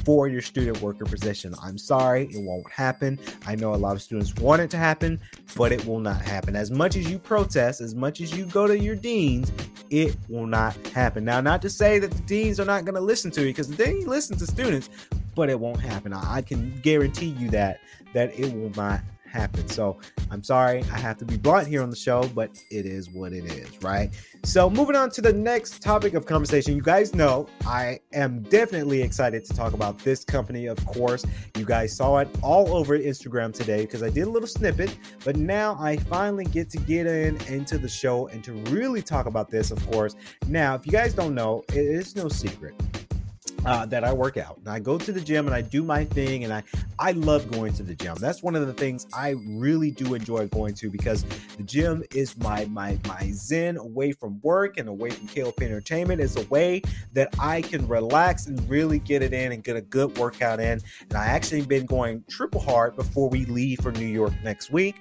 for 0.04 0.28
your 0.28 0.40
student 0.40 0.80
worker 0.80 1.04
position. 1.04 1.54
I'm 1.62 1.78
sorry, 1.78 2.24
it 2.30 2.42
won't 2.42 2.70
happen. 2.70 3.18
I 3.46 3.54
know 3.54 3.74
a 3.74 3.76
lot 3.76 3.96
of 3.96 4.02
students 4.02 4.34
want 4.37 4.62
it 4.62 4.70
to 4.70 4.76
happen, 4.76 5.20
but 5.56 5.72
it 5.72 5.84
will 5.87 6.00
not 6.00 6.20
happen. 6.20 6.56
As 6.56 6.70
much 6.70 6.96
as 6.96 7.11
you 7.11 7.18
protest, 7.18 7.80
as 7.80 7.94
much 7.94 8.20
as 8.20 8.37
you 8.37 8.46
go 8.46 8.66
to 8.66 8.78
your 8.78 8.96
deans, 8.96 9.52
it 9.90 10.16
will 10.28 10.46
not 10.46 10.76
happen. 10.88 11.24
Now, 11.24 11.40
not 11.40 11.62
to 11.62 11.70
say 11.70 11.98
that 11.98 12.11
the 12.11 12.22
deans 12.22 12.61
are 12.61 12.64
not 12.64 12.84
going 12.84 12.94
to 12.94 13.00
listen 13.00 13.30
to 13.32 13.40
you 13.40 13.48
because 13.48 13.68
they 13.68 14.04
listen 14.04 14.37
to 14.38 14.46
students, 14.46 14.90
but 15.34 15.48
it 15.48 15.58
won't 15.58 15.80
happen. 15.80 16.12
I 16.12 16.42
can 16.42 16.78
guarantee 16.80 17.34
you 17.38 17.50
that 17.50 17.80
that 18.14 18.38
it 18.38 18.52
will 18.54 18.70
not 18.70 19.00
happen. 19.28 19.68
So 19.68 20.00
I'm 20.30 20.42
sorry, 20.42 20.82
I 20.92 20.98
have 20.98 21.18
to 21.18 21.24
be 21.24 21.36
blunt 21.36 21.68
here 21.68 21.82
on 21.82 21.90
the 21.90 21.96
show, 21.96 22.28
but 22.34 22.50
it 22.70 22.86
is 22.86 23.10
what 23.10 23.32
it 23.32 23.44
is, 23.44 23.82
right? 23.82 24.10
So 24.44 24.68
moving 24.70 24.96
on 24.96 25.10
to 25.10 25.20
the 25.20 25.32
next 25.32 25.82
topic 25.82 26.14
of 26.14 26.26
conversation, 26.26 26.74
you 26.74 26.82
guys 26.82 27.14
know 27.14 27.48
I 27.66 28.00
am 28.12 28.42
definitely 28.42 29.02
excited 29.02 29.44
to 29.44 29.54
talk 29.54 29.72
about 29.72 29.98
this 29.98 30.24
company. 30.24 30.66
Of 30.66 30.84
course, 30.86 31.24
you 31.56 31.64
guys 31.64 31.96
saw 31.96 32.18
it 32.18 32.28
all 32.42 32.74
over 32.74 32.98
Instagram 32.98 33.52
today 33.52 33.82
because 33.82 34.02
I 34.02 34.10
did 34.10 34.26
a 34.26 34.30
little 34.30 34.48
snippet, 34.48 34.96
but 35.24 35.36
now 35.36 35.76
I 35.80 35.96
finally 35.96 36.44
get 36.44 36.70
to 36.70 36.78
get 36.78 37.06
in 37.06 37.36
into 37.48 37.78
the 37.78 37.88
show 37.88 38.28
and 38.28 38.42
to 38.44 38.52
really 38.70 39.02
talk 39.02 39.26
about 39.26 39.50
this. 39.50 39.70
Of 39.70 39.84
course, 39.90 40.16
now 40.46 40.74
if 40.74 40.86
you 40.86 40.92
guys 40.92 41.14
don't 41.14 41.34
know, 41.34 41.64
it 41.68 41.76
is 41.76 42.16
no 42.16 42.28
secret 42.28 42.74
uh, 43.64 43.87
that 43.87 44.05
I 44.05 44.12
work 44.12 44.37
out. 44.37 44.59
And 44.59 44.68
I 44.68 44.79
go 44.79 44.99
to 44.99 45.12
the 45.12 45.21
gym 45.21 45.47
and 45.47 45.55
I 45.55 45.61
do 45.61 45.83
my 45.83 46.05
thing, 46.05 46.44
and 46.44 46.53
I 46.53 46.62
I 46.99 47.12
love 47.12 47.51
going 47.51 47.73
to 47.75 47.83
the 47.83 47.94
gym. 47.94 48.16
That's 48.21 48.42
one 48.42 48.55
of 48.55 48.66
the 48.66 48.73
things 48.73 49.07
I 49.12 49.35
really 49.47 49.90
do 49.90 50.14
enjoy 50.14 50.49
going 50.49 50.75
to 50.75 50.90
because 50.90 51.25
the 51.57 51.62
gym 51.62 52.03
is 52.14 52.37
my 52.38 52.64
my 52.66 52.99
my 53.07 53.31
zen 53.33 53.77
away 53.77 54.12
from 54.12 54.40
work 54.42 54.79
and 54.79 54.88
away 54.88 55.11
from 55.11 55.29
KLP 55.29 55.62
Entertainment. 55.62 56.21
It's 56.21 56.37
a 56.37 56.47
way 56.47 56.83
that 57.12 57.35
I 57.38 57.62
can 57.62 57.87
relax 57.88 58.47
and 58.47 58.68
really 58.68 58.99
get 58.99 59.23
it 59.23 59.33
in 59.33 59.53
and 59.53 59.62
get 59.62 59.77
a 59.77 59.83
good 59.83 60.16
workout 60.18 60.61
in. 60.61 60.81
And 61.09 61.14
I 61.14 61.27
actually 61.27 61.62
been 61.62 61.87
going 61.87 62.25
triple 62.29 62.61
hard 62.61 62.97
before 62.97 63.29
we 63.29 63.44
leave 63.47 63.81
for 63.81 63.92
New 63.92 64.07
York 64.07 64.33
next 64.42 64.71
week. 64.71 64.97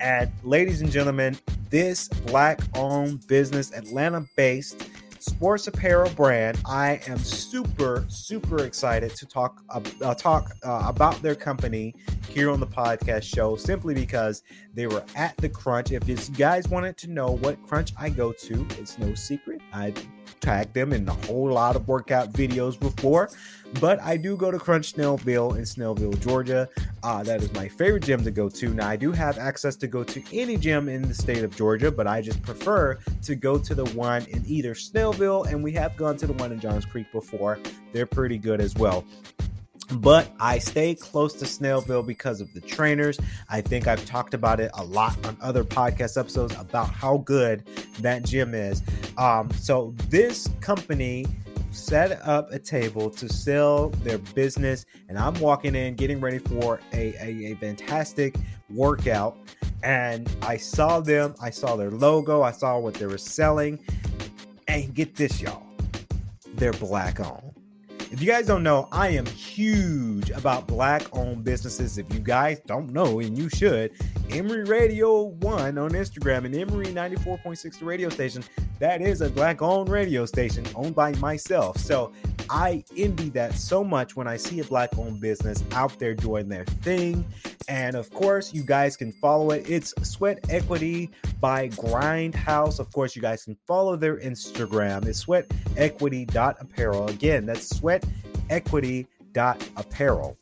And 0.00 0.30
ladies 0.42 0.80
and 0.80 0.90
gentlemen, 0.90 1.38
this 1.68 2.08
black-owned 2.08 3.26
business, 3.26 3.72
Atlanta-based 3.72 4.89
sports 5.20 5.66
apparel 5.66 6.10
brand. 6.10 6.58
I 6.66 7.00
am 7.06 7.18
super, 7.18 8.04
super 8.08 8.64
excited 8.64 9.14
to 9.16 9.26
talk 9.26 9.62
uh, 9.70 10.14
talk 10.14 10.52
uh, 10.64 10.84
about 10.86 11.20
their 11.22 11.34
company 11.34 11.94
here 12.28 12.50
on 12.50 12.60
the 12.60 12.66
podcast 12.66 13.22
show 13.22 13.56
simply 13.56 13.94
because 13.94 14.42
they 14.74 14.86
were 14.86 15.04
at 15.14 15.36
the 15.36 15.48
Crunch. 15.48 15.92
If 15.92 16.08
you 16.08 16.16
guys 16.36 16.68
wanted 16.68 16.96
to 16.98 17.10
know 17.10 17.32
what 17.32 17.62
Crunch 17.66 17.92
I 17.98 18.08
go 18.08 18.32
to, 18.32 18.66
it's 18.78 18.98
no 18.98 19.14
secret. 19.14 19.60
I 19.72 19.92
tagged 20.40 20.74
them 20.74 20.92
in 20.92 21.08
a 21.08 21.12
whole 21.26 21.52
lot 21.52 21.76
of 21.76 21.88
workout 21.88 22.32
videos 22.32 22.78
before. 22.78 23.30
But 23.80 24.00
I 24.00 24.16
do 24.16 24.36
go 24.36 24.50
to 24.50 24.58
Crunch 24.58 24.94
Snellville 24.94 25.56
in 25.56 25.62
Snellville, 25.62 26.20
Georgia. 26.20 26.68
Uh, 27.02 27.22
that 27.22 27.40
is 27.40 27.52
my 27.52 27.68
favorite 27.68 28.02
gym 28.02 28.24
to 28.24 28.30
go 28.30 28.48
to. 28.48 28.74
Now, 28.74 28.88
I 28.88 28.96
do 28.96 29.12
have 29.12 29.38
access 29.38 29.76
to 29.76 29.86
go 29.86 30.02
to 30.02 30.22
any 30.32 30.56
gym 30.56 30.88
in 30.88 31.02
the 31.02 31.14
state 31.14 31.44
of 31.44 31.54
Georgia, 31.54 31.90
but 31.90 32.06
I 32.06 32.20
just 32.20 32.42
prefer 32.42 32.98
to 33.22 33.34
go 33.36 33.58
to 33.58 33.74
the 33.74 33.86
one 33.86 34.24
in 34.26 34.44
either 34.46 34.74
Snellville, 34.74 35.46
and 35.46 35.62
we 35.62 35.72
have 35.72 35.96
gone 35.96 36.16
to 36.16 36.26
the 36.26 36.32
one 36.34 36.50
in 36.52 36.58
Johns 36.58 36.84
Creek 36.84 37.10
before. 37.12 37.58
They're 37.92 38.06
pretty 38.06 38.38
good 38.38 38.60
as 38.60 38.74
well 38.74 39.04
but 39.94 40.30
I 40.38 40.58
stay 40.58 40.94
close 40.94 41.34
to 41.34 41.44
Snellville 41.44 42.06
because 42.06 42.40
of 42.40 42.52
the 42.54 42.60
trainers. 42.60 43.18
I 43.48 43.60
think 43.60 43.86
I've 43.86 44.04
talked 44.04 44.34
about 44.34 44.60
it 44.60 44.70
a 44.74 44.84
lot 44.84 45.16
on 45.26 45.36
other 45.40 45.64
podcast 45.64 46.18
episodes 46.18 46.54
about 46.58 46.90
how 46.90 47.18
good 47.18 47.64
that 48.00 48.24
gym 48.24 48.54
is. 48.54 48.82
Um, 49.18 49.50
so 49.52 49.94
this 50.08 50.48
company 50.60 51.26
set 51.72 52.20
up 52.26 52.52
a 52.52 52.58
table 52.58 53.10
to 53.10 53.28
sell 53.28 53.90
their 54.02 54.18
business, 54.18 54.86
and 55.08 55.18
I'm 55.18 55.34
walking 55.40 55.74
in 55.74 55.94
getting 55.94 56.20
ready 56.20 56.38
for 56.38 56.80
a, 56.92 57.14
a, 57.20 57.52
a 57.52 57.54
fantastic 57.56 58.36
workout. 58.68 59.36
And 59.82 60.30
I 60.42 60.56
saw 60.56 61.00
them, 61.00 61.34
I 61.40 61.50
saw 61.50 61.76
their 61.76 61.90
logo, 61.90 62.42
I 62.42 62.52
saw 62.52 62.78
what 62.78 62.94
they 62.94 63.06
were 63.06 63.18
selling. 63.18 63.78
And 64.68 64.94
get 64.94 65.16
this, 65.16 65.40
y'all, 65.40 65.66
they're 66.54 66.72
black 66.74 67.18
owned. 67.18 67.49
If 68.12 68.20
you 68.20 68.26
guys 68.26 68.44
don't 68.44 68.64
know, 68.64 68.88
I 68.90 69.10
am 69.10 69.24
huge 69.24 70.30
about 70.30 70.66
black 70.66 71.04
owned 71.12 71.44
businesses. 71.44 71.96
If 71.96 72.12
you 72.12 72.18
guys 72.18 72.58
don't 72.66 72.90
know, 72.92 73.20
and 73.20 73.38
you 73.38 73.48
should, 73.48 73.92
Emory 74.30 74.64
Radio 74.64 75.22
1 75.22 75.78
on 75.78 75.90
Instagram 75.92 76.44
and 76.44 76.52
Emory 76.52 76.86
94.6 76.86 77.78
the 77.78 77.84
radio 77.84 78.08
station, 78.08 78.42
that 78.80 79.00
is 79.00 79.20
a 79.20 79.30
black 79.30 79.62
owned 79.62 79.88
radio 79.88 80.26
station 80.26 80.66
owned 80.74 80.96
by 80.96 81.12
myself. 81.14 81.78
So 81.78 82.12
I 82.50 82.84
envy 82.96 83.28
that 83.30 83.54
so 83.54 83.82
much 83.84 84.16
when 84.16 84.26
I 84.26 84.36
see 84.36 84.58
a 84.58 84.64
black 84.64 84.98
owned 84.98 85.20
business 85.20 85.62
out 85.72 85.96
there 86.00 86.14
doing 86.14 86.48
their 86.48 86.64
thing. 86.64 87.24
And 87.68 87.94
of 87.94 88.10
course, 88.10 88.52
you 88.52 88.64
guys 88.64 88.96
can 88.96 89.12
follow 89.12 89.52
it. 89.52 89.70
It's 89.70 89.94
Sweat 90.02 90.40
Equity 90.50 91.10
by 91.40 91.68
Grindhouse. 91.68 92.80
Of 92.80 92.92
course, 92.92 93.14
you 93.14 93.22
guys 93.22 93.44
can 93.44 93.56
follow 93.68 93.94
their 93.94 94.16
Instagram. 94.16 95.06
It's 95.06 95.24
sweatequity.apparel. 95.24 97.06
Again, 97.06 97.46
that's 97.46 97.72
sweatequity.apparel. 97.72 100.36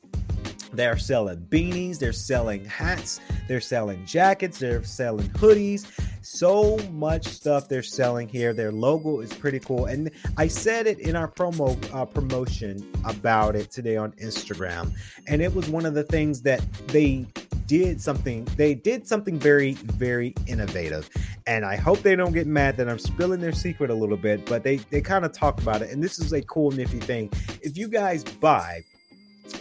They're 0.73 0.99
selling 0.99 1.47
beanies, 1.49 1.99
they're 1.99 2.13
selling 2.13 2.65
hats, 2.65 3.21
they're 3.47 3.61
selling 3.61 4.05
jackets, 4.05 4.59
they're 4.59 4.85
selling 4.85 5.29
hoodies. 5.31 5.87
So 6.23 6.77
much 6.91 7.27
stuff 7.27 7.69
they're 7.69 7.83
selling 7.83 8.29
here. 8.29 8.53
Their 8.53 8.73
logo 8.73 9.21
is 9.21 9.33
pretty 9.33 9.61
cool, 9.61 9.87
and 9.87 10.11
I 10.37 10.49
said 10.49 10.87
it 10.87 10.99
in 10.99 11.17
our 11.17 11.29
promo 11.29 11.79
uh, 11.95 12.05
promotion 12.05 12.87
about 13.05 13.57
it 13.57 13.71
today 13.71 13.97
on 13.97 14.13
Instagram, 14.13 14.93
and 15.27 15.41
it 15.41 15.55
was 15.55 15.69
one 15.69 15.87
of 15.87 15.95
the 15.95 16.05
things 16.05 16.43
that 16.43 16.61
they 16.89 17.27
did 17.67 18.01
something. 18.01 18.45
They 18.57 18.75
did 18.75 19.07
something 19.07 19.39
very, 19.39 19.73
very 19.73 20.35
innovative, 20.47 21.09
and 21.47 21.65
I 21.65 21.77
hope 21.77 22.01
they 22.01 22.17
don't 22.17 22.33
get 22.33 22.47
mad 22.47 22.77
that 22.79 22.89
I'm 22.89 22.99
spilling 22.99 23.41
their 23.41 23.53
secret 23.53 23.91
a 23.91 23.95
little 23.95 24.17
bit. 24.17 24.45
But 24.47 24.65
they 24.65 24.77
they 24.77 25.01
kind 25.01 25.25
of 25.25 25.33
talk 25.33 25.61
about 25.63 25.83
it, 25.83 25.91
and 25.91 26.03
this 26.03 26.19
is 26.19 26.33
a 26.33 26.43
cool 26.43 26.71
nifty 26.73 27.01
thing. 27.01 27.31
If 27.63 27.79
you 27.79 27.89
guys 27.89 28.25
buy 28.25 28.85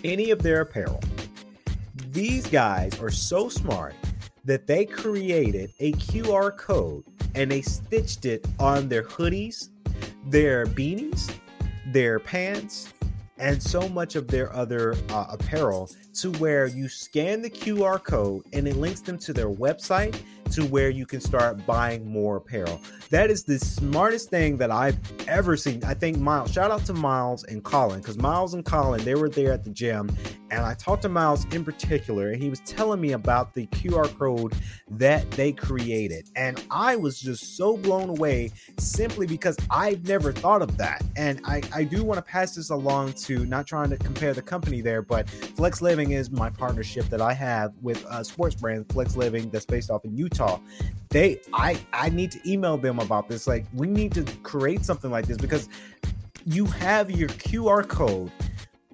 any 0.04 0.32
of 0.32 0.42
their 0.42 0.62
apparel. 0.62 1.02
These 2.12 2.48
guys 2.48 3.00
are 3.00 3.12
so 3.12 3.50
smart 3.50 3.96
that 4.46 4.66
they 4.66 4.86
created 4.86 5.74
a 5.80 5.92
QR 5.94 6.56
code 6.58 7.04
and 7.36 7.52
they 7.52 7.62
stitched 7.62 8.26
it 8.26 8.48
on 8.60 8.88
their 8.88 9.04
hoodies, 9.04 9.70
their 10.28 10.66
beanies, 10.66 11.32
their 11.88 12.20
pants, 12.20 12.94
and 13.38 13.62
so 13.62 13.88
much 13.90 14.16
of 14.16 14.28
their 14.28 14.52
other 14.54 14.96
uh, 15.10 15.26
apparel 15.30 15.90
to 16.16 16.32
where 16.34 16.66
you 16.68 16.88
scan 16.90 17.42
the 17.42 17.50
QR 17.50 18.04
code 18.04 18.44
and 18.54 18.68
it 18.68 18.78
links 18.78 19.02
them 19.02 19.18
to 19.20 19.34
their 19.34 19.50
website 19.50 20.20
to 20.52 20.66
where 20.66 20.90
you 20.90 21.06
can 21.06 21.22
start 21.22 21.66
buying 21.66 22.06
more 22.06 22.38
apparel. 22.38 22.82
That 23.10 23.30
is 23.30 23.44
the 23.44 23.60
smartest 23.60 24.30
thing 24.30 24.58
that 24.58 24.72
I've 24.72 24.98
ever 25.28 25.56
seen. 25.56 25.84
I 25.84 25.94
think 25.94 26.18
Miles, 26.18 26.52
shout 26.52 26.72
out 26.72 26.86
to 26.86 26.94
Miles 26.94 27.44
and 27.44 27.64
Colin, 27.64 28.00
because 28.00 28.18
Miles 28.18 28.54
and 28.54 28.66
Colin, 28.66 29.04
they 29.04 29.16
were 29.16 29.30
there 29.30 29.54
at 29.54 29.64
the 29.64 29.70
gym. 29.70 30.16
And 30.50 30.62
I 30.62 30.74
talked 30.76 31.02
to 31.04 31.10
Miles 31.10 31.46
in 31.54 31.64
particular, 31.64 32.32
and 32.32 32.42
he 32.42 32.50
was 32.50 32.60
telling 32.62 33.02
me 33.02 33.14
about 33.14 33.54
the 33.54 33.68
QR 33.68 34.18
code 34.18 34.54
that 34.90 35.30
they 35.32 35.52
created. 35.52 36.30
And 36.36 36.64
I 36.72 36.96
was 36.96 37.20
just 37.20 37.58
so 37.58 37.78
blown 37.78 38.10
away 38.10 38.52
simply 38.78 39.28
because 39.28 39.58
I've 39.70 40.08
never 40.08 40.32
thought 40.32 40.62
of 40.62 40.78
that. 40.78 41.04
And 41.16 41.42
I, 41.46 41.62
I 41.74 41.84
do 41.84 42.04
want 42.04 42.18
to 42.18 42.22
pass 42.22 42.56
this 42.56 42.70
along 42.70 43.14
to 43.14 43.46
not 43.46 43.68
trying 43.68 43.90
to 43.90 43.98
compare 43.98 44.34
the 44.34 44.42
company 44.42 44.82
there, 44.82 45.02
but 45.02 45.30
Flex 45.30 45.82
Living 45.82 46.12
is 46.12 46.32
my 46.32 46.50
partnership 46.50 47.06
that 47.10 47.22
I 47.22 47.34
have 47.34 47.74
with 47.82 48.06
a 48.10 48.24
sports 48.24 48.56
brand, 48.56 48.92
Flex 48.92 49.16
Living, 49.16 49.50
that's 49.50 49.66
based 49.66 49.92
off 49.92 50.06
in 50.06 50.16
Utah. 50.16 50.60
They 51.10 51.40
I 51.54 51.80
I 51.94 52.10
need 52.10 52.32
to 52.32 52.50
email 52.50 52.78
them 52.78 53.00
about 53.00 53.30
this. 53.30 53.48
Like 53.48 53.66
we 53.74 53.88
need 53.88 54.14
to 54.14 54.24
create 54.44 54.84
something 54.84 55.10
like 55.10 55.26
this 55.26 55.38
because 55.38 55.70
you 56.46 56.66
have 56.66 57.12
your 57.12 57.30
QR 57.30 57.88
code 57.88 58.32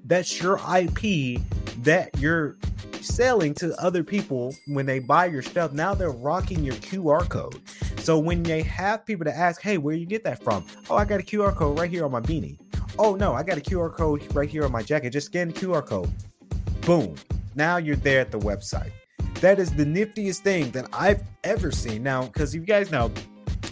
that's 0.06 0.42
your 0.42 0.56
IP 0.56 1.42
that 1.84 2.10
you're 2.20 2.58
selling 3.02 3.54
to 3.54 3.76
other 3.82 4.04
people 4.04 4.56
when 4.68 4.86
they 4.86 5.00
buy 5.00 5.26
your 5.26 5.42
stuff. 5.42 5.74
Now 5.74 5.94
they're 5.94 6.12
rocking 6.12 6.64
your 6.64 6.76
QR 6.76 7.28
code. 7.28 7.62
So 8.00 8.18
when 8.18 8.44
they 8.44 8.62
have 8.64 9.06
people 9.06 9.26
to 9.26 9.36
ask, 9.36 9.62
hey, 9.62 9.78
where 9.78 9.96
you 9.96 10.06
get 10.06 10.24
that 10.24 10.44
from? 10.44 10.66
Oh, 10.90 10.96
I 10.96 11.06
got 11.06 11.20
a 11.20 11.24
QR 11.24 11.56
code 11.56 11.80
right 11.80 11.90
here 11.90 12.06
on 12.06 12.12
my 12.12 12.22
beanie. 12.22 12.60
Oh 13.00 13.16
no, 13.16 13.34
I 13.34 13.44
got 13.44 13.58
a 13.58 13.62
QR 13.62 13.92
code 13.92 14.34
right 14.36 14.50
here 14.50 14.66
on 14.66 14.72
my 14.72 14.84
jacket. 14.84 15.12
Just 15.12 15.28
scan 15.28 15.50
the 15.50 15.54
QR 15.54 15.86
code. 15.86 16.12
Boom. 16.82 17.16
Now 17.56 17.78
you're 17.78 17.96
there 17.96 18.22
at 18.22 18.32
the 18.32 18.40
website. 18.40 18.92
That 19.36 19.60
is 19.60 19.72
the 19.74 19.86
niftiest 19.86 20.40
thing 20.40 20.72
that 20.72 20.88
I've 20.94 21.24
ever 21.44 21.72
seen. 21.72 22.04
Now, 22.04 22.26
because 22.26 22.54
you 22.56 22.62
guys 22.62 22.92
know, 22.92 23.12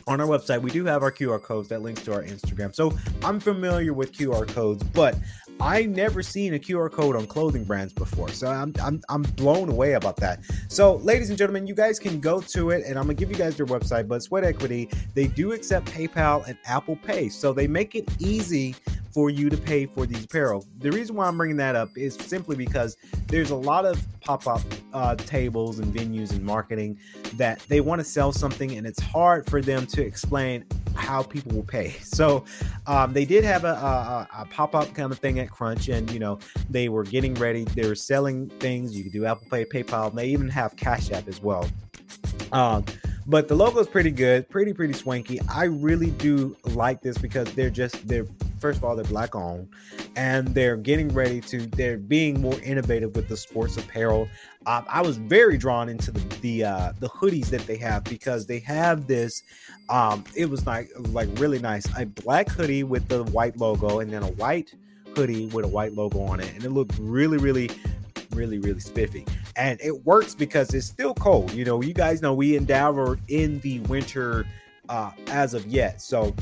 on 0.08 0.20
our 0.20 0.28
website, 0.28 0.62
we 0.62 0.72
do 0.72 0.86
have 0.86 1.04
our 1.04 1.12
QR 1.12 1.42
codes 1.42 1.70
that 1.70 1.82
links 1.82 2.04
to 2.04 2.14
our 2.14 2.24
Instagram. 2.24 2.76
So 2.76 2.98
I'm 3.24 3.40
familiar 3.40 3.94
with 3.94 4.12
QR 4.12 4.48
codes, 4.48 4.84
but 4.84 5.16
I 5.62 5.84
never 5.84 6.24
seen 6.24 6.56
a 6.56 6.60
QR 6.60 6.92
code 6.92 7.16
on 7.16 7.28
clothing 7.28 7.64
brands 7.64 7.94
before. 7.94 8.30
So 8.30 8.48
I'm, 8.48 8.74
I'm 8.82 9.00
I'm 9.10 9.22
blown 9.22 9.70
away 9.70 9.94
about 9.94 10.18
that. 10.18 10.40
So 10.70 10.96
ladies 10.96 11.30
and 11.30 11.38
gentlemen, 11.38 11.68
you 11.68 11.76
guys 11.76 12.00
can 12.00 12.20
go 12.20 12.42
to 12.42 12.72
it 12.72 12.84
and 12.86 12.98
I'm 12.98 13.04
gonna 13.04 13.14
give 13.14 13.30
you 13.30 13.36
guys 13.36 13.58
their 13.58 13.68
website, 13.68 14.08
but 14.08 14.24
Sweat 14.24 14.44
Equity, 14.44 14.90
they 15.14 15.28
do 15.28 15.52
accept 15.52 15.86
PayPal 15.92 16.48
and 16.48 16.58
Apple 16.66 16.96
Pay. 16.96 17.30
So 17.30 17.54
they 17.54 17.68
make 17.68 17.94
it 17.94 18.10
easy 18.20 18.76
for 19.14 19.30
you 19.30 19.50
to 19.50 19.58
pay 19.58 19.86
for 19.86 20.06
these 20.06 20.26
apparel. 20.26 20.66
The 20.80 20.92
reason 20.92 21.16
why 21.16 21.28
I'm 21.28 21.38
bringing 21.38 21.58
that 21.58 21.76
up 21.76 21.90
is 21.98 22.16
simply 22.16 22.56
because 22.56 22.98
there's 23.28 23.52
a 23.52 23.56
lot 23.56 23.86
of 23.86 24.02
pop 24.22 24.48
up 24.48 24.62
uh, 24.94 25.16
tables 25.16 25.80
and 25.80 25.94
venues 25.94 26.32
and 26.32 26.44
marketing 26.44 26.98
that 27.34 27.60
they 27.68 27.82
want 27.82 28.00
to 28.00 28.06
sell 28.06 28.32
something 28.32 28.74
and 28.74 28.86
it's 28.86 29.02
hard 29.02 29.50
for 29.50 29.62
them 29.62 29.86
to 29.88 30.02
explain 30.02 30.66
how 30.96 31.24
people 31.24 31.54
will 31.54 31.64
pay. 31.64 31.96
So 32.12 32.46
um, 32.88 33.14
they 33.14 33.26
did 33.26 33.44
have 33.46 33.64
a, 33.64 33.70
a, 33.70 34.28
a 34.40 34.46
pop 34.46 34.76
up 34.76 34.94
kind 34.94 35.12
of 35.12 35.18
thing 35.20 35.40
at 35.40 35.50
Crunch, 35.50 35.88
and 35.88 36.12
you 36.12 36.20
know 36.20 36.40
they 36.70 36.88
were 36.88 37.04
getting 37.04 37.34
ready. 37.36 37.64
They 37.64 37.88
were 37.88 37.96
selling 37.96 38.50
things. 38.60 38.96
You 38.96 39.04
could 39.04 39.14
do 39.14 39.26
Apple 39.26 39.48
Pay, 39.50 39.66
PayPal. 39.66 40.10
And 40.10 40.18
they 40.18 40.28
even 40.28 40.50
have 40.50 40.76
Cash 40.76 41.10
App 41.12 41.28
as 41.28 41.42
well. 41.42 41.68
Um, 42.52 42.86
but 43.26 43.48
the 43.48 43.56
logo 43.56 43.80
is 43.80 43.88
pretty 43.88 44.12
good, 44.12 44.50
pretty 44.50 44.74
pretty 44.74 44.94
swanky. 44.94 45.40
I 45.50 45.66
really 45.66 46.12
do 46.12 46.56
like 46.66 47.02
this 47.02 47.18
because 47.18 47.52
they're 47.54 47.70
just 47.70 48.08
they're 48.08 48.28
first 48.62 48.78
of 48.78 48.86
all 48.86 48.96
they're 48.96 49.04
black 49.06 49.36
owned, 49.36 49.68
and 50.16 50.48
they're 50.50 50.78
getting 50.78 51.10
ready 51.10 51.42
to 51.42 51.66
they're 51.68 51.98
being 51.98 52.40
more 52.42 52.60
innovative 52.62 53.16
with 53.16 53.28
the 53.28 53.36
sports 53.36 53.78
apparel. 53.78 54.30
Um, 54.66 54.86
I 54.88 55.02
was 55.02 55.18
very 55.18 55.58
drawn 55.58 55.90
into 55.90 56.12
the 56.12 56.20
the 56.42 56.64
uh, 56.64 56.94
the 57.00 57.10
hoodies 57.10 57.48
that 57.48 57.66
they 57.68 57.78
have 57.78 58.04
because 58.04 58.46
they 58.46 58.60
have 58.60 59.08
this. 59.08 59.44
Um, 59.90 60.24
it 60.36 60.50
was 60.50 60.66
like 60.66 60.90
like 61.10 61.28
really 61.34 61.60
nice 61.60 61.86
a 61.98 62.06
black 62.06 62.50
hoodie 62.50 62.84
with 62.84 63.08
the 63.08 63.24
white 63.26 63.58
logo, 63.58 64.00
and 64.00 64.14
then 64.14 64.24
a 64.24 64.32
white 64.32 64.74
hoodie 65.16 65.48
with 65.48 65.66
a 65.66 65.68
white 65.68 65.94
logo 65.94 66.22
on 66.22 66.40
it, 66.40 66.54
and 66.54 66.64
it 66.64 66.70
looked 66.70 66.98
really 67.00 67.38
really 67.38 67.70
really, 68.34 68.60
really 68.60 68.80
spiffy. 68.80 69.26
And 69.56 69.80
it 69.82 70.06
works 70.06 70.36
because 70.36 70.74
it's 70.74 70.88
still 70.88 71.14
cold. 71.14 71.52
You 71.52 71.66
know, 71.66 71.82
you 71.82 71.94
guys 71.94 72.22
know 72.22 72.34
we 72.34 72.56
in 72.56 72.66
Denver 72.66 73.20
in 73.28 73.60
the 73.60 73.80
winter 73.82 74.46
uh, 74.90 75.12
as 75.28 75.54
of 75.54 75.66
yet. 75.68 76.02
So 76.02 76.36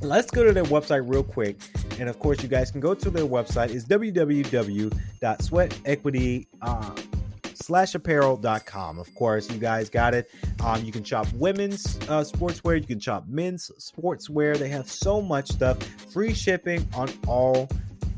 let's 0.00 0.30
go 0.30 0.44
to 0.44 0.52
their 0.52 0.64
website 0.64 1.08
real 1.08 1.22
quick. 1.22 1.56
And 1.98 2.08
of 2.08 2.18
course, 2.18 2.42
you 2.42 2.48
guys 2.48 2.70
can 2.70 2.80
go 2.80 2.94
to 2.94 3.10
their 3.10 3.24
website. 3.24 3.68
It's 3.70 3.84
www.sweatequity. 3.84 6.46
Uh, 6.62 6.94
slash 7.56 7.94
apparel.com 7.94 8.98
of 8.98 9.14
course 9.14 9.48
you 9.50 9.58
guys 9.58 9.88
got 9.88 10.12
it 10.12 10.28
um, 10.62 10.84
you 10.84 10.92
can 10.92 11.02
shop 11.02 11.26
women's 11.34 11.96
uh, 12.08 12.20
sportswear 12.20 12.78
you 12.78 12.86
can 12.86 13.00
shop 13.00 13.24
men's 13.26 13.70
sportswear 13.78 14.54
they 14.58 14.68
have 14.68 14.90
so 14.90 15.22
much 15.22 15.50
stuff 15.50 15.82
free 16.12 16.34
shipping 16.34 16.86
on 16.94 17.08
all 17.26 17.66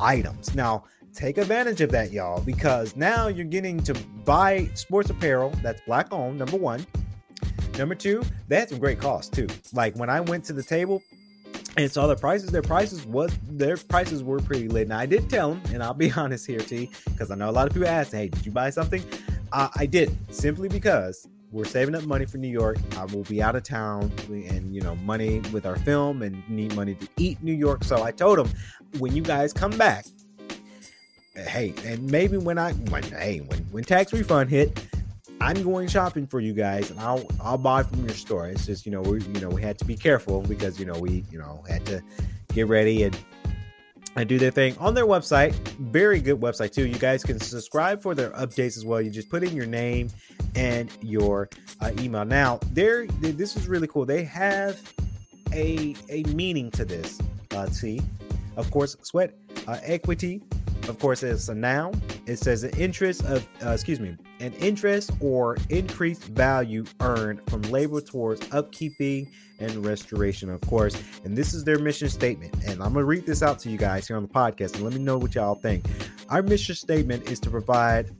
items 0.00 0.52
now 0.56 0.82
take 1.16 1.38
advantage 1.38 1.80
of 1.80 1.90
that, 1.90 2.12
y'all, 2.12 2.42
because 2.42 2.94
now 2.94 3.28
you're 3.28 3.46
getting 3.46 3.82
to 3.84 3.94
buy 4.24 4.68
sports 4.74 5.10
apparel 5.10 5.50
that's 5.62 5.80
black 5.86 6.12
owned, 6.12 6.38
number 6.38 6.58
one. 6.58 6.86
Number 7.78 7.94
two, 7.94 8.22
they 8.48 8.56
had 8.56 8.68
some 8.68 8.78
great 8.78 9.00
costs 9.00 9.30
too. 9.30 9.46
Like 9.72 9.96
when 9.96 10.10
I 10.10 10.20
went 10.20 10.44
to 10.44 10.52
the 10.52 10.62
table 10.62 11.02
and 11.76 11.90
saw 11.90 12.06
the 12.06 12.16
prices, 12.16 12.50
their 12.50 12.62
prices 12.62 13.04
was 13.06 13.30
their 13.42 13.76
prices 13.76 14.22
were 14.22 14.38
pretty 14.38 14.68
lit. 14.68 14.88
Now 14.88 14.98
I 14.98 15.06
did 15.06 15.28
tell 15.28 15.54
them, 15.54 15.74
and 15.74 15.82
I'll 15.82 15.94
be 15.94 16.10
honest 16.16 16.46
here, 16.46 16.60
T, 16.60 16.90
because 17.06 17.30
I 17.30 17.34
know 17.34 17.50
a 17.50 17.52
lot 17.52 17.66
of 17.66 17.72
people 17.72 17.88
ask, 17.88 18.12
"Hey, 18.12 18.28
did 18.28 18.44
you 18.46 18.52
buy 18.52 18.70
something?" 18.70 19.02
Uh, 19.52 19.68
I 19.76 19.86
did 19.86 20.16
simply 20.34 20.68
because 20.68 21.28
we're 21.52 21.64
saving 21.64 21.94
up 21.94 22.04
money 22.04 22.26
for 22.26 22.38
New 22.38 22.48
York. 22.48 22.78
I 22.96 23.04
will 23.04 23.22
be 23.24 23.42
out 23.42 23.56
of 23.56 23.62
town 23.62 24.12
and 24.28 24.74
you 24.74 24.80
know 24.80 24.96
money 24.96 25.40
with 25.52 25.66
our 25.66 25.76
film 25.76 26.22
and 26.22 26.48
need 26.48 26.74
money 26.74 26.94
to 26.94 27.08
eat 27.18 27.42
New 27.42 27.54
York. 27.54 27.84
So 27.84 28.02
I 28.02 28.10
told 28.10 28.38
them 28.38 28.50
when 28.98 29.14
you 29.14 29.22
guys 29.22 29.52
come 29.52 29.70
back, 29.72 30.06
hey, 31.34 31.74
and 31.84 32.10
maybe 32.10 32.36
when 32.36 32.58
I 32.58 32.72
when 32.72 33.02
hey 33.02 33.40
when 33.40 33.58
when 33.70 33.84
tax 33.84 34.12
refund 34.12 34.50
hit, 34.50 34.86
I'm 35.40 35.62
going 35.62 35.88
shopping 35.88 36.26
for 36.26 36.40
you 36.40 36.52
guys, 36.52 36.90
and 36.90 36.98
I'll 37.00 37.24
I'll 37.40 37.58
buy 37.58 37.82
from 37.82 38.00
your 38.04 38.14
store. 38.14 38.48
It's 38.48 38.66
just 38.66 38.86
you 38.86 38.92
know 38.92 39.02
we 39.02 39.22
you 39.22 39.40
know 39.40 39.48
we 39.48 39.62
had 39.62 39.78
to 39.78 39.84
be 39.84 39.96
careful 39.96 40.42
because 40.42 40.80
you 40.80 40.86
know 40.86 40.98
we 40.98 41.24
you 41.30 41.38
know 41.38 41.64
had 41.68 41.84
to 41.86 42.02
get 42.54 42.68
ready 42.68 43.02
and 43.02 43.18
and 44.16 44.28
do 44.28 44.38
their 44.38 44.50
thing 44.50 44.76
on 44.78 44.94
their 44.94 45.06
website. 45.06 45.52
Very 45.78 46.20
good 46.20 46.40
website 46.40 46.72
too. 46.72 46.86
You 46.86 46.98
guys 46.98 47.22
can 47.22 47.38
subscribe 47.38 48.02
for 48.02 48.14
their 48.14 48.30
updates 48.30 48.76
as 48.76 48.84
well. 48.84 49.00
You 49.00 49.10
just 49.10 49.28
put 49.28 49.44
in 49.44 49.54
your 49.54 49.66
name 49.66 50.08
and 50.54 50.90
your 51.02 51.50
uh, 51.80 51.92
email. 51.98 52.24
Now, 52.24 52.58
there, 52.72 53.06
this 53.06 53.56
is 53.56 53.68
really 53.68 53.86
cool. 53.86 54.06
They 54.06 54.24
have 54.24 54.80
a 55.52 55.94
a 56.08 56.22
meaning 56.34 56.70
to 56.72 56.84
this. 56.84 57.20
Uh, 57.52 57.66
see, 57.66 58.00
of 58.56 58.70
course, 58.70 58.96
sweat 59.02 59.34
uh, 59.68 59.78
equity. 59.82 60.42
Of 60.88 60.98
course, 61.00 61.22
it's 61.22 61.48
a 61.48 61.54
noun. 61.54 62.00
It 62.26 62.38
says 62.38 62.62
an 62.62 62.70
interest 62.78 63.24
of, 63.24 63.46
uh, 63.64 63.70
excuse 63.70 63.98
me, 63.98 64.16
an 64.40 64.52
interest 64.54 65.10
or 65.20 65.56
increased 65.68 66.24
value 66.24 66.84
earned 67.00 67.40
from 67.48 67.62
labor 67.62 68.00
towards 68.00 68.40
upkeeping 68.48 69.28
and 69.58 69.84
restoration, 69.84 70.48
of 70.48 70.60
course. 70.62 70.96
And 71.24 71.36
this 71.36 71.54
is 71.54 71.64
their 71.64 71.78
mission 71.78 72.08
statement. 72.08 72.54
And 72.66 72.82
I'm 72.82 72.92
going 72.92 73.02
to 73.02 73.04
read 73.04 73.26
this 73.26 73.42
out 73.42 73.58
to 73.60 73.70
you 73.70 73.78
guys 73.78 74.06
here 74.06 74.16
on 74.16 74.22
the 74.22 74.28
podcast 74.28 74.74
and 74.74 74.84
let 74.84 74.92
me 74.92 75.00
know 75.00 75.18
what 75.18 75.34
y'all 75.34 75.54
think. 75.56 75.84
Our 76.28 76.42
mission 76.42 76.74
statement 76.74 77.30
is 77.30 77.40
to 77.40 77.50
provide 77.50 78.10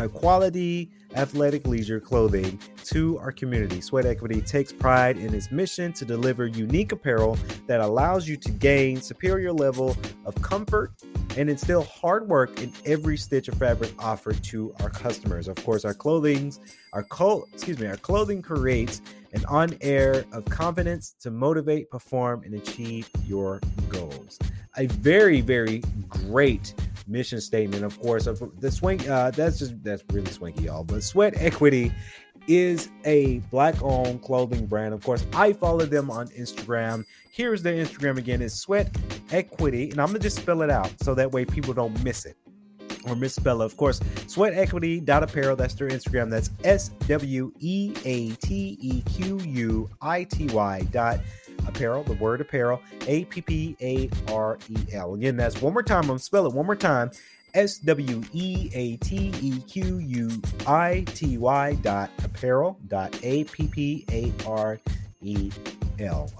a 0.00 0.08
quality 0.08 0.90
athletic 1.14 1.66
leisure 1.66 2.00
clothing 2.00 2.58
to 2.84 3.18
our 3.18 3.30
community. 3.32 3.80
Sweat 3.80 4.06
Equity 4.06 4.40
takes 4.40 4.72
pride 4.72 5.16
in 5.16 5.34
its 5.34 5.50
mission 5.52 5.92
to 5.92 6.04
deliver 6.04 6.46
unique 6.46 6.92
apparel 6.92 7.38
that 7.66 7.80
allows 7.80 8.26
you 8.28 8.36
to 8.38 8.50
gain 8.50 9.00
superior 9.00 9.52
level 9.52 9.96
of 10.24 10.34
comfort 10.42 10.92
and 11.36 11.50
instill 11.50 11.82
hard 11.82 12.28
work 12.28 12.60
in 12.60 12.72
every 12.84 13.16
stitch 13.16 13.48
of 13.48 13.54
fabric 13.54 13.92
offered 13.98 14.42
to 14.44 14.74
our 14.80 14.90
customers. 14.90 15.48
Of 15.48 15.56
course, 15.56 15.84
our 15.84 15.94
clothing's 15.94 16.60
our 16.92 17.02
co- 17.02 17.46
excuse 17.52 17.78
me, 17.78 17.86
our 17.86 17.96
clothing 17.96 18.40
creates 18.42 19.00
an 19.32 19.44
on 19.46 19.76
air 19.80 20.24
of 20.32 20.44
confidence 20.44 21.14
to 21.20 21.30
motivate, 21.30 21.90
perform, 21.90 22.42
and 22.44 22.54
achieve 22.54 23.10
your 23.26 23.60
goals. 23.88 24.38
A 24.76 24.86
very, 24.86 25.40
very 25.40 25.82
great 26.08 26.74
mission 27.06 27.40
statement, 27.40 27.84
of 27.84 28.00
course, 28.00 28.26
of 28.26 28.60
the 28.60 28.70
swing. 28.70 29.06
Uh, 29.08 29.30
that's 29.30 29.58
just 29.58 29.82
that's 29.82 30.04
really 30.12 30.30
swanky, 30.30 30.64
y'all. 30.64 30.84
But 30.84 31.02
Sweat 31.02 31.34
Equity 31.36 31.92
is 32.46 32.90
a 33.04 33.38
black 33.50 33.80
owned 33.82 34.22
clothing 34.22 34.66
brand. 34.66 34.94
Of 34.94 35.02
course, 35.02 35.24
I 35.32 35.52
follow 35.52 35.86
them 35.86 36.10
on 36.10 36.28
Instagram. 36.28 37.04
Here's 37.34 37.62
their 37.64 37.74
Instagram 37.74 38.16
again: 38.16 38.40
is 38.40 38.54
Sweat 38.54 38.96
Equity, 39.32 39.90
and 39.90 40.00
I'm 40.00 40.06
gonna 40.06 40.20
just 40.20 40.36
spell 40.36 40.62
it 40.62 40.70
out 40.70 40.92
so 41.02 41.16
that 41.16 41.32
way 41.32 41.44
people 41.44 41.74
don't 41.74 42.00
miss 42.04 42.26
it 42.26 42.36
or 43.08 43.16
misspell 43.16 43.62
it. 43.62 43.64
Of 43.64 43.76
course, 43.76 43.98
Sweat 44.28 44.54
Equity 44.54 45.02
apparel. 45.04 45.56
That's 45.56 45.74
their 45.74 45.88
Instagram. 45.88 46.30
That's 46.30 46.50
S 46.62 46.90
W 47.08 47.52
E 47.58 47.92
A 48.04 48.30
T 48.36 48.78
E 48.80 49.02
Q 49.02 49.40
U 49.40 49.90
I 50.00 50.22
T 50.22 50.46
Y 50.46 50.82
dot 50.92 51.18
apparel. 51.66 52.04
The 52.04 52.12
word 52.12 52.40
apparel. 52.40 52.80
A 53.08 53.24
P 53.24 53.40
P 53.40 53.76
A 53.80 54.08
R 54.32 54.56
E 54.68 54.76
L. 54.92 55.14
Again, 55.14 55.36
that's 55.36 55.60
one 55.60 55.72
more 55.72 55.82
time. 55.82 56.02
I'm 56.02 56.06
gonna 56.06 56.20
spell 56.20 56.46
it 56.46 56.52
one 56.52 56.66
more 56.66 56.76
time. 56.76 57.10
S 57.54 57.78
W 57.78 58.22
E 58.32 58.70
A 58.74 58.96
T 58.98 59.32
E 59.40 59.58
Q 59.62 59.98
U 59.98 60.30
I 60.68 61.02
T 61.08 61.36
Y 61.38 61.74
dot 61.82 62.10
apparel 62.22 62.78
dot 62.86 63.18
A 63.24 63.42
P 63.42 63.66
P 63.66 64.04
A 64.12 64.32
R 64.46 64.78
E 65.20 65.50
L. 65.66 65.73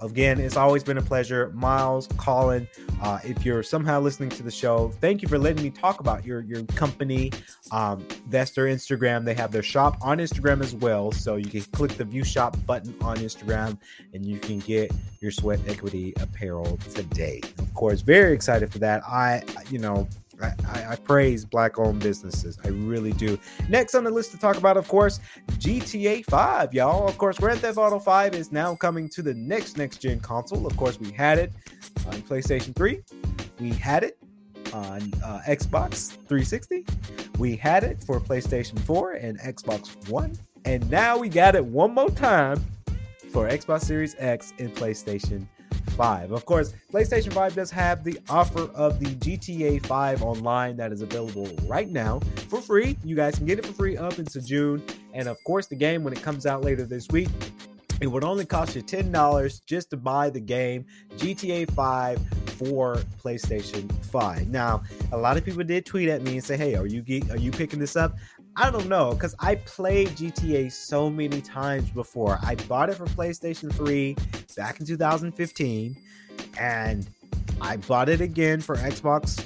Again, 0.01 0.39
it's 0.39 0.57
always 0.57 0.83
been 0.83 0.97
a 0.97 1.01
pleasure. 1.01 1.51
Miles, 1.53 2.07
Colin, 2.17 2.67
uh, 3.01 3.19
if 3.23 3.45
you're 3.45 3.63
somehow 3.63 3.99
listening 3.99 4.29
to 4.29 4.43
the 4.43 4.51
show, 4.51 4.89
thank 5.01 5.21
you 5.21 5.27
for 5.27 5.37
letting 5.37 5.63
me 5.63 5.69
talk 5.69 5.99
about 5.99 6.25
your, 6.25 6.41
your 6.41 6.63
company. 6.63 7.31
Um, 7.71 8.05
that's 8.27 8.51
their 8.51 8.65
Instagram. 8.65 9.25
They 9.25 9.33
have 9.33 9.51
their 9.51 9.63
shop 9.63 9.97
on 10.01 10.19
Instagram 10.19 10.61
as 10.61 10.75
well. 10.75 11.11
So 11.11 11.35
you 11.35 11.47
can 11.47 11.61
click 11.61 11.91
the 11.93 12.05
view 12.05 12.23
shop 12.23 12.57
button 12.65 12.93
on 13.01 13.17
Instagram 13.17 13.77
and 14.13 14.25
you 14.25 14.39
can 14.39 14.59
get 14.59 14.91
your 15.19 15.31
sweat 15.31 15.59
equity 15.67 16.13
apparel 16.19 16.77
today. 16.93 17.41
Of 17.57 17.73
course, 17.73 18.01
very 18.01 18.33
excited 18.33 18.71
for 18.71 18.79
that. 18.79 19.03
I, 19.03 19.43
you 19.69 19.79
know, 19.79 20.07
I, 20.41 20.85
I, 20.91 20.95
praise 20.95 21.45
black 21.45 21.79
owned 21.79 22.01
businesses. 22.01 22.57
I 22.63 22.69
really 22.69 23.13
do. 23.13 23.39
Next 23.69 23.95
on 23.95 24.03
the 24.03 24.11
list 24.11 24.31
to 24.31 24.37
talk 24.37 24.57
about, 24.57 24.77
of 24.77 24.87
course, 24.87 25.19
GTA 25.53 26.25
5, 26.25 26.73
y'all. 26.73 27.07
Of 27.07 27.17
course, 27.17 27.37
Grand 27.37 27.59
Theft 27.59 27.77
Auto 27.77 27.99
5 27.99 28.35
is 28.35 28.51
now 28.51 28.75
coming 28.75 29.09
to 29.09 29.21
the 29.21 29.33
next 29.33 29.77
next 29.77 29.97
gen 29.97 30.19
console. 30.19 30.65
Of 30.65 30.75
course, 30.77 30.99
we 30.99 31.11
had 31.11 31.37
it 31.37 31.53
on 32.07 32.21
PlayStation 32.23 32.75
3, 32.75 33.01
we 33.59 33.69
had 33.71 34.03
it 34.03 34.17
on 34.73 35.13
uh, 35.23 35.41
Xbox 35.47 36.09
360, 36.27 36.85
we 37.37 37.55
had 37.55 37.83
it 37.83 38.03
for 38.03 38.19
PlayStation 38.19 38.79
4 38.79 39.13
and 39.13 39.39
Xbox 39.39 40.09
One, 40.09 40.37
and 40.65 40.89
now 40.89 41.17
we 41.17 41.29
got 41.29 41.55
it 41.55 41.65
one 41.65 41.93
more 41.93 42.09
time 42.09 42.63
for 43.31 43.47
Xbox 43.47 43.81
Series 43.81 44.15
X 44.19 44.53
and 44.59 44.73
PlayStation 44.75 45.47
5. 45.95 46.31
Of 46.31 46.45
course, 46.45 46.73
PlayStation 46.91 47.33
5 47.33 47.55
does 47.55 47.71
have 47.71 48.03
the 48.03 48.19
offer 48.29 48.69
of 48.75 48.99
the 48.99 49.15
GTA 49.15 49.85
5 49.85 50.23
online 50.23 50.77
that 50.77 50.91
is 50.91 51.01
available 51.01 51.49
right 51.67 51.89
now 51.89 52.19
for 52.49 52.61
free. 52.61 52.97
You 53.03 53.15
guys 53.15 53.35
can 53.35 53.45
get 53.45 53.59
it 53.59 53.65
for 53.65 53.73
free 53.73 53.97
up 53.97 54.19
into 54.19 54.41
June. 54.41 54.83
And 55.13 55.27
of 55.27 55.37
course, 55.45 55.67
the 55.67 55.75
game, 55.75 56.03
when 56.03 56.13
it 56.13 56.21
comes 56.21 56.45
out 56.45 56.63
later 56.63 56.83
this 56.83 57.07
week, 57.09 57.29
it 58.01 58.07
would 58.07 58.23
only 58.23 58.45
cost 58.45 58.75
you 58.75 58.81
$10 58.81 59.65
just 59.65 59.89
to 59.91 59.97
buy 59.97 60.29
the 60.29 60.39
game 60.39 60.85
GTA 61.17 61.71
5 61.71 62.19
for 62.57 62.95
PlayStation 63.23 63.91
5. 64.05 64.49
Now, 64.49 64.83
a 65.11 65.17
lot 65.17 65.37
of 65.37 65.45
people 65.45 65.63
did 65.63 65.85
tweet 65.85 66.09
at 66.09 66.21
me 66.21 66.33
and 66.33 66.43
say, 66.43 66.57
"Hey, 66.57 66.75
are 66.75 66.85
you 66.85 67.03
are 67.29 67.37
you 67.37 67.51
picking 67.51 67.79
this 67.79 67.95
up?" 67.95 68.15
I 68.57 68.71
don't 68.71 68.87
know 68.87 69.11
because 69.11 69.35
I 69.39 69.55
played 69.55 70.09
GTA 70.09 70.71
so 70.71 71.09
many 71.09 71.41
times 71.41 71.89
before. 71.89 72.39
I 72.41 72.55
bought 72.55 72.89
it 72.89 72.95
for 72.95 73.05
PlayStation 73.05 73.73
3 73.73 74.15
back 74.55 74.79
in 74.79 74.85
2015, 74.85 75.97
and 76.57 77.07
I 77.59 77.75
bought 77.77 78.07
it 78.07 78.21
again 78.21 78.61
for 78.61 78.77
Xbox 78.77 79.45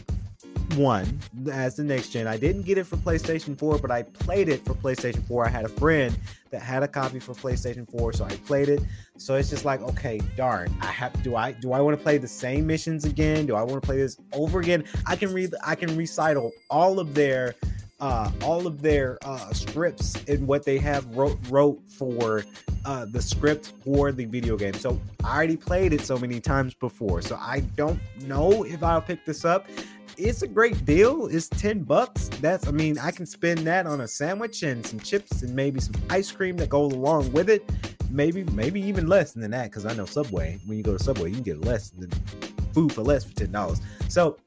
One 0.76 1.20
as 1.52 1.76
the 1.76 1.84
next 1.84 2.10
gen. 2.10 2.28
I 2.28 2.38
didn't 2.38 2.64
get 2.64 2.78
it 2.78 2.84
for 2.84 2.98
PlayStation 2.98 3.58
4, 3.58 3.80
but 3.80 3.90
I 3.90 4.04
played 4.04 4.48
it 4.48 4.64
for 4.64 4.76
PlayStation 4.76 5.26
4. 5.28 5.48
I 5.48 5.50
had 5.50 5.66
a 5.66 5.70
friend 5.70 6.16
that 6.52 6.62
had 6.62 6.84
a 6.84 6.88
copy 6.88 7.20
for 7.20 7.34
PlayStation 7.34 7.90
4, 7.90 8.14
so 8.14 8.26
I 8.26 8.36
played 8.46 8.70
it. 8.70 8.80
So 9.18 9.36
it's 9.36 9.50
just 9.50 9.66
like, 9.66 9.82
okay, 9.82 10.22
darn, 10.38 10.72
I 10.82 10.92
have 10.92 11.24
do 11.24 11.36
I 11.36 11.54
do 11.54 11.72
I 11.72 11.82
want 11.82 11.98
to 11.98 12.04
play 12.04 12.20
the 12.20 12.28
same 12.28 12.68
missions 12.68 13.06
again? 13.06 13.48
Do 13.48 13.56
I 13.56 13.64
want 13.64 13.82
to 13.82 13.86
play 13.86 13.98
this 13.98 14.18
over 14.34 14.60
again? 14.60 14.84
I 15.08 15.16
can 15.16 15.34
read 15.34 15.56
I 15.66 15.74
can 15.74 15.98
recital 15.98 16.52
all 16.70 17.00
of 17.00 17.16
their 17.16 17.56
uh, 18.00 18.32
all 18.44 18.66
of 18.66 18.82
their 18.82 19.18
uh, 19.24 19.52
scripts 19.52 20.16
and 20.28 20.48
what 20.48 20.64
they 20.64 20.78
have 20.78 21.06
wrote 21.16 21.38
wrote 21.50 21.82
for 21.90 22.44
uh, 22.86 23.06
the 23.06 23.22
script 23.22 23.74
for 23.84 24.12
the 24.12 24.26
video 24.26 24.58
game. 24.58 24.74
So 24.74 25.00
I 25.24 25.36
already 25.36 25.58
played 25.58 25.94
it 25.94 26.02
so 26.02 26.18
many 26.18 26.40
times 26.40 26.74
before, 26.74 27.22
so 27.22 27.36
I 27.36 27.62
don't 27.76 28.00
know 28.22 28.64
if 28.64 28.84
I'll 28.84 29.02
pick 29.02 29.26
this 29.26 29.44
up. 29.44 29.68
It's 30.18 30.42
a 30.42 30.48
great 30.48 30.86
deal. 30.86 31.28
It's 31.28 31.48
ten 31.50 31.84
bucks. 31.84 32.30
That's 32.42 32.68
I 32.68 32.72
mean 32.72 32.98
I 32.98 33.12
can 33.12 33.26
spend 33.26 33.60
that 33.68 33.86
on 33.86 34.02
a 34.02 34.08
sandwich 34.08 34.64
and 34.64 34.86
some 34.86 35.00
chips 35.00 35.42
and 35.44 35.56
maybe 35.56 35.80
some 35.80 35.96
ice 36.10 36.32
cream 36.32 36.58
that 36.58 36.70
goes 36.70 36.94
along 36.94 37.32
with 37.32 37.50
it. 37.50 37.70
Maybe 38.10 38.44
maybe 38.46 38.82
even 38.82 39.08
less 39.08 39.34
than 39.34 39.52
that 39.52 39.66
because 39.66 39.86
I 39.86 39.94
know 39.94 40.06
Subway. 40.06 40.60
When 40.66 40.78
you 40.78 40.84
go 40.84 40.98
to 40.98 41.04
Subway, 41.04 41.30
you 41.30 41.36
can 41.36 41.44
get 41.44 41.62
less 41.62 41.92
than 41.92 42.10
food 42.74 42.92
for 42.92 43.02
less 43.02 43.24
for 43.24 43.36
ten 43.36 43.52
dollars. 43.52 43.82
So 44.08 44.38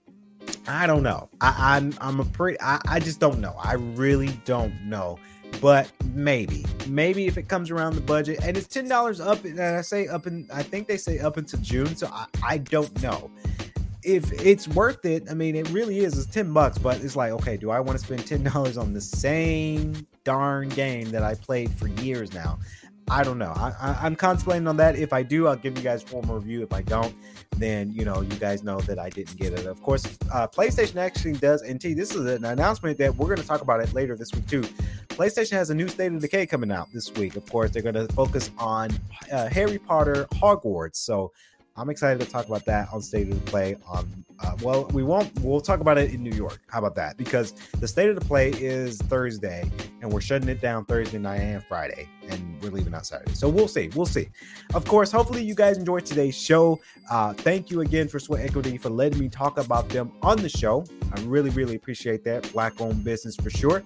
I 0.66 0.86
don't 0.86 1.02
know. 1.02 1.28
I, 1.40 1.76
I'm 1.76 1.94
I'm 2.00 2.20
a 2.20 2.24
pretty. 2.24 2.58
I, 2.60 2.80
I 2.88 3.00
just 3.00 3.20
don't 3.20 3.40
know. 3.40 3.54
I 3.58 3.74
really 3.74 4.28
don't 4.44 4.74
know. 4.84 5.18
But 5.60 5.90
maybe, 6.14 6.64
maybe 6.88 7.26
if 7.26 7.36
it 7.36 7.48
comes 7.48 7.70
around 7.70 7.94
the 7.94 8.00
budget 8.00 8.40
and 8.42 8.56
it's 8.56 8.68
ten 8.68 8.88
dollars 8.88 9.20
up, 9.20 9.44
and 9.44 9.60
I 9.60 9.80
say 9.82 10.08
up 10.08 10.26
in, 10.26 10.48
I 10.52 10.62
think 10.62 10.88
they 10.88 10.96
say 10.96 11.18
up 11.18 11.36
into 11.36 11.56
June. 11.58 11.94
So 11.96 12.08
I, 12.12 12.26
I 12.44 12.58
don't 12.58 13.02
know 13.02 13.30
if 14.02 14.32
it's 14.32 14.68
worth 14.68 15.04
it. 15.04 15.24
I 15.30 15.34
mean, 15.34 15.56
it 15.56 15.68
really 15.70 16.00
is. 16.00 16.16
It's 16.16 16.32
ten 16.32 16.52
bucks, 16.52 16.78
but 16.78 17.02
it's 17.02 17.16
like, 17.16 17.32
okay, 17.32 17.56
do 17.56 17.70
I 17.70 17.80
want 17.80 17.98
to 17.98 18.04
spend 18.04 18.26
ten 18.26 18.42
dollars 18.52 18.76
on 18.76 18.92
the 18.92 19.00
same 19.00 20.06
darn 20.24 20.68
game 20.70 21.10
that 21.10 21.22
I 21.22 21.34
played 21.34 21.72
for 21.72 21.88
years 21.88 22.32
now? 22.32 22.58
I 23.10 23.24
don't 23.24 23.38
know. 23.38 23.52
I, 23.56 24.06
am 24.06 24.16
contemplating 24.16 24.66
on 24.66 24.76
that. 24.78 24.96
If 24.96 25.12
I 25.12 25.22
do, 25.22 25.46
I'll 25.46 25.56
give 25.56 25.76
you 25.76 25.84
guys 25.84 26.02
a 26.02 26.06
formal 26.06 26.36
review. 26.36 26.62
If 26.62 26.72
I 26.72 26.82
don't, 26.82 27.14
then 27.58 27.92
you 27.92 28.04
know 28.04 28.20
you 28.20 28.36
guys 28.36 28.62
know 28.62 28.80
that 28.80 28.98
I 28.98 29.10
didn't 29.10 29.36
get 29.36 29.52
it. 29.52 29.66
Of 29.66 29.82
course, 29.82 30.04
uh, 30.32 30.48
PlayStation 30.48 30.96
actually 30.96 31.34
does. 31.34 31.62
And 31.62 31.80
T, 31.80 31.94
this 31.94 32.14
is 32.14 32.26
an 32.26 32.44
announcement 32.44 32.98
that 32.98 33.14
we're 33.16 33.26
going 33.26 33.40
to 33.40 33.46
talk 33.46 33.60
about 33.60 33.80
it 33.80 33.92
later 33.92 34.16
this 34.16 34.32
week 34.32 34.46
too. 34.46 34.62
PlayStation 35.08 35.52
has 35.52 35.70
a 35.70 35.74
new 35.74 35.88
State 35.88 36.12
of 36.12 36.20
Decay 36.20 36.46
coming 36.46 36.72
out 36.72 36.88
this 36.92 37.12
week. 37.12 37.36
Of 37.36 37.48
course, 37.48 37.70
they're 37.70 37.82
going 37.82 37.94
to 37.94 38.08
focus 38.14 38.50
on 38.58 38.90
uh, 39.30 39.48
Harry 39.48 39.78
Potter 39.78 40.26
Hogwarts. 40.32 40.96
So 40.96 41.32
I'm 41.76 41.88
excited 41.88 42.20
to 42.24 42.30
talk 42.30 42.46
about 42.46 42.64
that 42.66 42.92
on 42.92 43.00
State 43.00 43.28
of 43.28 43.44
the 43.44 43.50
Play. 43.50 43.76
On 43.88 44.24
uh, 44.40 44.56
well, 44.62 44.86
we 44.92 45.02
won't. 45.02 45.30
We'll 45.40 45.60
talk 45.60 45.80
about 45.80 45.98
it 45.98 46.12
in 46.12 46.22
New 46.22 46.34
York. 46.34 46.60
How 46.66 46.80
about 46.80 46.94
that? 46.96 47.16
Because 47.16 47.52
the 47.80 47.88
State 47.88 48.10
of 48.10 48.16
the 48.16 48.24
Play 48.24 48.50
is 48.50 48.98
Thursday, 49.02 49.70
and 50.00 50.12
we're 50.12 50.20
shutting 50.20 50.48
it 50.48 50.60
down 50.60 50.84
Thursday 50.84 51.18
night 51.18 51.40
and 51.40 51.64
Friday, 51.64 52.08
and 52.28 52.60
we're 52.60 52.70
leaving 52.70 52.94
out 52.94 53.06
Saturday. 53.06 53.34
So 53.34 53.48
we'll 53.48 53.68
see. 53.68 53.90
We'll 53.94 54.06
see. 54.06 54.28
Of 54.74 54.84
course, 54.84 55.12
hopefully 55.12 55.44
you 55.44 55.54
guys 55.54 55.78
enjoyed 55.78 56.04
today's 56.04 56.36
show. 56.36 56.80
Uh, 57.10 57.32
thank 57.32 57.70
you 57.70 57.80
again 57.80 58.08
for 58.08 58.18
Sweat 58.18 58.44
Equity 58.44 58.76
for 58.78 58.90
letting 58.90 59.18
me 59.18 59.28
talk 59.28 59.58
about 59.58 59.88
them 59.88 60.12
on 60.22 60.38
the 60.38 60.48
show. 60.48 60.84
I 61.14 61.20
really, 61.22 61.50
really 61.50 61.76
appreciate 61.76 62.24
that. 62.24 62.50
Black-owned 62.52 63.04
business 63.04 63.36
for 63.36 63.50
sure 63.50 63.82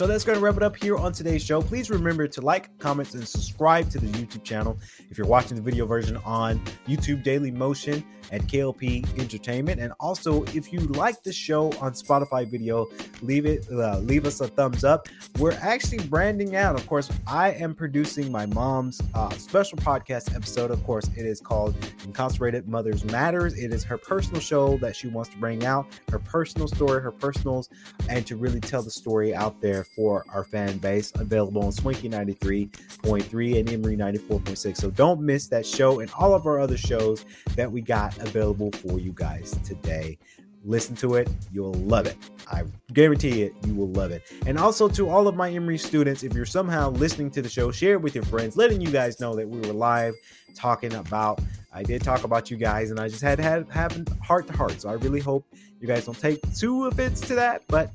So 0.00 0.06
that's 0.06 0.24
going 0.24 0.38
to 0.38 0.42
wrap 0.42 0.56
it 0.56 0.62
up 0.62 0.76
here 0.76 0.96
on 0.96 1.12
today's 1.12 1.44
show. 1.44 1.60
Please 1.60 1.90
remember 1.90 2.26
to 2.26 2.40
like, 2.40 2.78
comment, 2.78 3.12
and 3.12 3.28
subscribe 3.28 3.90
to 3.90 3.98
the 3.98 4.06
YouTube 4.06 4.42
channel. 4.42 4.78
If 5.10 5.18
you're 5.18 5.26
watching 5.26 5.58
the 5.58 5.62
video 5.62 5.84
version 5.84 6.16
on 6.24 6.58
YouTube 6.88 7.22
Daily 7.22 7.50
Motion 7.50 8.02
at 8.32 8.40
KLP 8.42 9.18
Entertainment, 9.18 9.78
and 9.78 9.92
also 10.00 10.44
if 10.54 10.72
you 10.72 10.80
like 10.80 11.22
the 11.22 11.34
show 11.34 11.66
on 11.80 11.92
Spotify 11.92 12.50
video, 12.50 12.86
leave 13.20 13.44
it, 13.44 13.66
uh, 13.70 13.98
leave 13.98 14.24
us 14.24 14.40
a 14.40 14.48
thumbs 14.48 14.84
up. 14.84 15.06
We're 15.38 15.58
actually 15.60 15.98
branding 16.06 16.56
out. 16.56 16.76
Of 16.76 16.86
course, 16.86 17.10
I 17.26 17.50
am 17.50 17.74
producing 17.74 18.32
my 18.32 18.46
mom's 18.46 19.02
uh, 19.12 19.28
special 19.32 19.76
podcast 19.76 20.34
episode. 20.34 20.70
Of 20.70 20.82
course, 20.84 21.08
it 21.08 21.26
is 21.26 21.42
called 21.42 21.76
Incarcerated 22.04 22.66
Mothers 22.66 23.04
Matters. 23.04 23.52
It 23.52 23.70
is 23.70 23.84
her 23.84 23.98
personal 23.98 24.40
show 24.40 24.78
that 24.78 24.96
she 24.96 25.08
wants 25.08 25.28
to 25.32 25.36
bring 25.36 25.66
out, 25.66 25.88
her 26.10 26.18
personal 26.18 26.68
story, 26.68 27.02
her 27.02 27.12
personals, 27.12 27.68
and 28.08 28.26
to 28.26 28.36
really 28.36 28.60
tell 28.60 28.82
the 28.82 28.90
story 28.90 29.34
out 29.34 29.60
there 29.60 29.84
for 29.94 30.24
our 30.32 30.44
fan 30.44 30.78
base. 30.78 31.12
Available 31.16 31.64
on 31.64 31.72
Swanky 31.72 32.08
93.3 32.08 33.60
and 33.60 33.70
Emery 33.70 33.96
94.6. 33.96 34.76
So 34.76 34.90
don't 34.90 35.20
miss 35.20 35.48
that 35.48 35.66
show 35.66 36.00
and 36.00 36.10
all 36.18 36.34
of 36.34 36.46
our 36.46 36.60
other 36.60 36.76
shows 36.76 37.24
that 37.56 37.70
we 37.70 37.80
got 37.80 38.16
available 38.18 38.70
for 38.72 38.98
you 38.98 39.12
guys 39.12 39.58
today. 39.64 40.18
Listen 40.62 40.94
to 40.96 41.14
it, 41.14 41.28
you'll 41.50 41.72
love 41.72 42.06
it. 42.06 42.18
I 42.50 42.64
guarantee 42.92 43.42
it, 43.44 43.54
you 43.64 43.74
will 43.74 43.88
love 43.92 44.10
it. 44.10 44.30
And 44.44 44.58
also 44.58 44.88
to 44.88 45.08
all 45.08 45.26
of 45.26 45.34
my 45.34 45.50
Emory 45.50 45.78
students, 45.78 46.22
if 46.22 46.34
you're 46.34 46.44
somehow 46.44 46.90
listening 46.90 47.30
to 47.30 47.42
the 47.42 47.48
show, 47.48 47.70
share 47.70 47.94
it 47.94 48.02
with 48.02 48.14
your 48.14 48.24
friends, 48.24 48.58
letting 48.58 48.80
you 48.80 48.90
guys 48.90 49.20
know 49.20 49.34
that 49.36 49.48
we 49.48 49.58
were 49.60 49.72
live 49.72 50.14
talking 50.54 50.92
about. 50.94 51.40
I 51.72 51.82
did 51.82 52.02
talk 52.02 52.24
about 52.24 52.50
you 52.50 52.56
guys, 52.56 52.90
and 52.90 53.00
I 53.00 53.08
just 53.08 53.22
had 53.22 53.38
had 53.38 53.70
have 53.70 54.06
heart 54.22 54.48
to 54.48 54.52
heart. 54.52 54.80
So 54.80 54.88
I 54.88 54.94
really 54.94 55.20
hope 55.20 55.46
you 55.80 55.86
guys 55.86 56.04
don't 56.04 56.18
take 56.18 56.40
two 56.54 56.86
offense 56.86 57.20
to 57.22 57.34
that, 57.36 57.62
but 57.68 57.90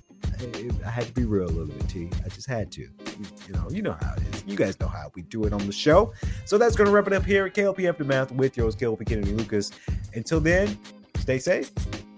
I 0.86 0.90
had 0.90 1.08
to 1.08 1.14
be 1.14 1.24
real 1.24 1.46
a 1.46 1.48
little 1.48 1.68
bit, 1.68 1.90
T. 1.90 2.10
I 2.24 2.30
just 2.30 2.48
had 2.48 2.72
to. 2.74 2.82
You 2.82 3.54
know, 3.54 3.68
you 3.70 3.82
know 3.82 3.98
how 4.00 4.14
it 4.16 4.36
is. 4.36 4.44
You 4.46 4.56
guys 4.56 4.80
know 4.80 4.88
how 4.88 5.12
we 5.16 5.24
do 5.24 5.46
it 5.46 5.54
on 5.54 5.66
the 5.66 5.74
show. 5.74 6.14
So 6.46 6.58
that's 6.58 6.76
going 6.76 6.88
to 6.88 6.94
wrap 6.94 7.08
it 7.08 7.14
up 7.14 7.24
here 7.26 7.46
at 7.46 7.54
KLP 7.54 7.88
Aftermath 7.88 8.32
with 8.32 8.58
yours, 8.58 8.76
KLP 8.76 9.06
Kennedy 9.06 9.32
Lucas. 9.32 9.72
Until 10.14 10.40
then, 10.40 10.78
stay 11.18 11.40
safe, 11.40 11.72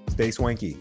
stay 0.09 0.31
swanky. 0.31 0.77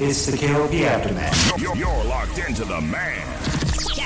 It's 0.00 0.26
the 0.26 0.36
KLP 0.36 0.82
Aftermath. 0.82 1.60
You're, 1.60 1.74
you're 1.74 2.04
locked 2.04 2.38
into 2.38 2.64
the 2.64 2.80
man. 2.80 3.57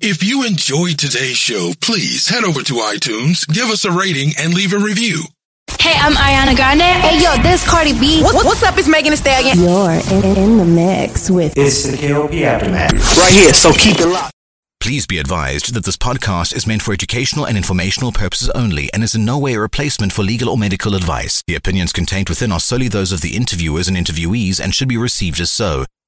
If 0.00 0.22
you 0.22 0.46
enjoyed 0.46 0.96
today's 0.96 1.36
show, 1.36 1.72
please 1.80 2.28
head 2.28 2.44
over 2.44 2.62
to 2.62 2.74
iTunes, 2.74 3.48
give 3.48 3.64
us 3.64 3.84
a 3.84 3.90
rating, 3.90 4.30
and 4.38 4.54
leave 4.54 4.72
a 4.72 4.78
review. 4.78 5.24
Hey, 5.80 5.94
I'm 5.98 6.12
Ariana 6.12 6.54
Grande. 6.54 6.82
Hey, 6.82 7.20
yo, 7.20 7.34
this 7.42 7.68
Cardi 7.68 7.98
B. 7.98 8.22
What, 8.22 8.44
what's 8.44 8.62
up? 8.62 8.78
It's 8.78 8.86
Megan 8.86 9.10
Thee 9.10 9.16
Stallion. 9.16 9.58
You're 9.58 10.22
in, 10.22 10.36
in 10.36 10.56
the 10.56 10.64
mix 10.64 11.28
with. 11.28 11.52
It's 11.58 11.82
the 11.82 11.96
KLP 11.96 12.42
Aftermath. 12.42 12.92
Right 12.92 13.32
here, 13.34 13.52
so 13.52 13.72
keep 13.72 13.98
it 13.98 14.06
locked. 14.06 14.32
Please 14.78 15.04
be 15.04 15.18
advised 15.18 15.74
that 15.74 15.84
this 15.84 15.96
podcast 15.96 16.54
is 16.54 16.64
meant 16.64 16.82
for 16.82 16.92
educational 16.92 17.44
and 17.44 17.56
informational 17.56 18.12
purposes 18.12 18.50
only 18.50 18.92
and 18.94 19.02
is 19.02 19.16
in 19.16 19.24
no 19.24 19.36
way 19.36 19.54
a 19.54 19.60
replacement 19.60 20.12
for 20.12 20.22
legal 20.22 20.48
or 20.48 20.56
medical 20.56 20.94
advice. 20.94 21.42
The 21.48 21.56
opinions 21.56 21.92
contained 21.92 22.28
within 22.28 22.52
are 22.52 22.60
solely 22.60 22.86
those 22.86 23.10
of 23.10 23.20
the 23.20 23.34
interviewers 23.36 23.88
and 23.88 23.96
interviewees 23.96 24.60
and 24.62 24.72
should 24.72 24.88
be 24.88 24.96
received 24.96 25.40
as 25.40 25.50
so. 25.50 25.86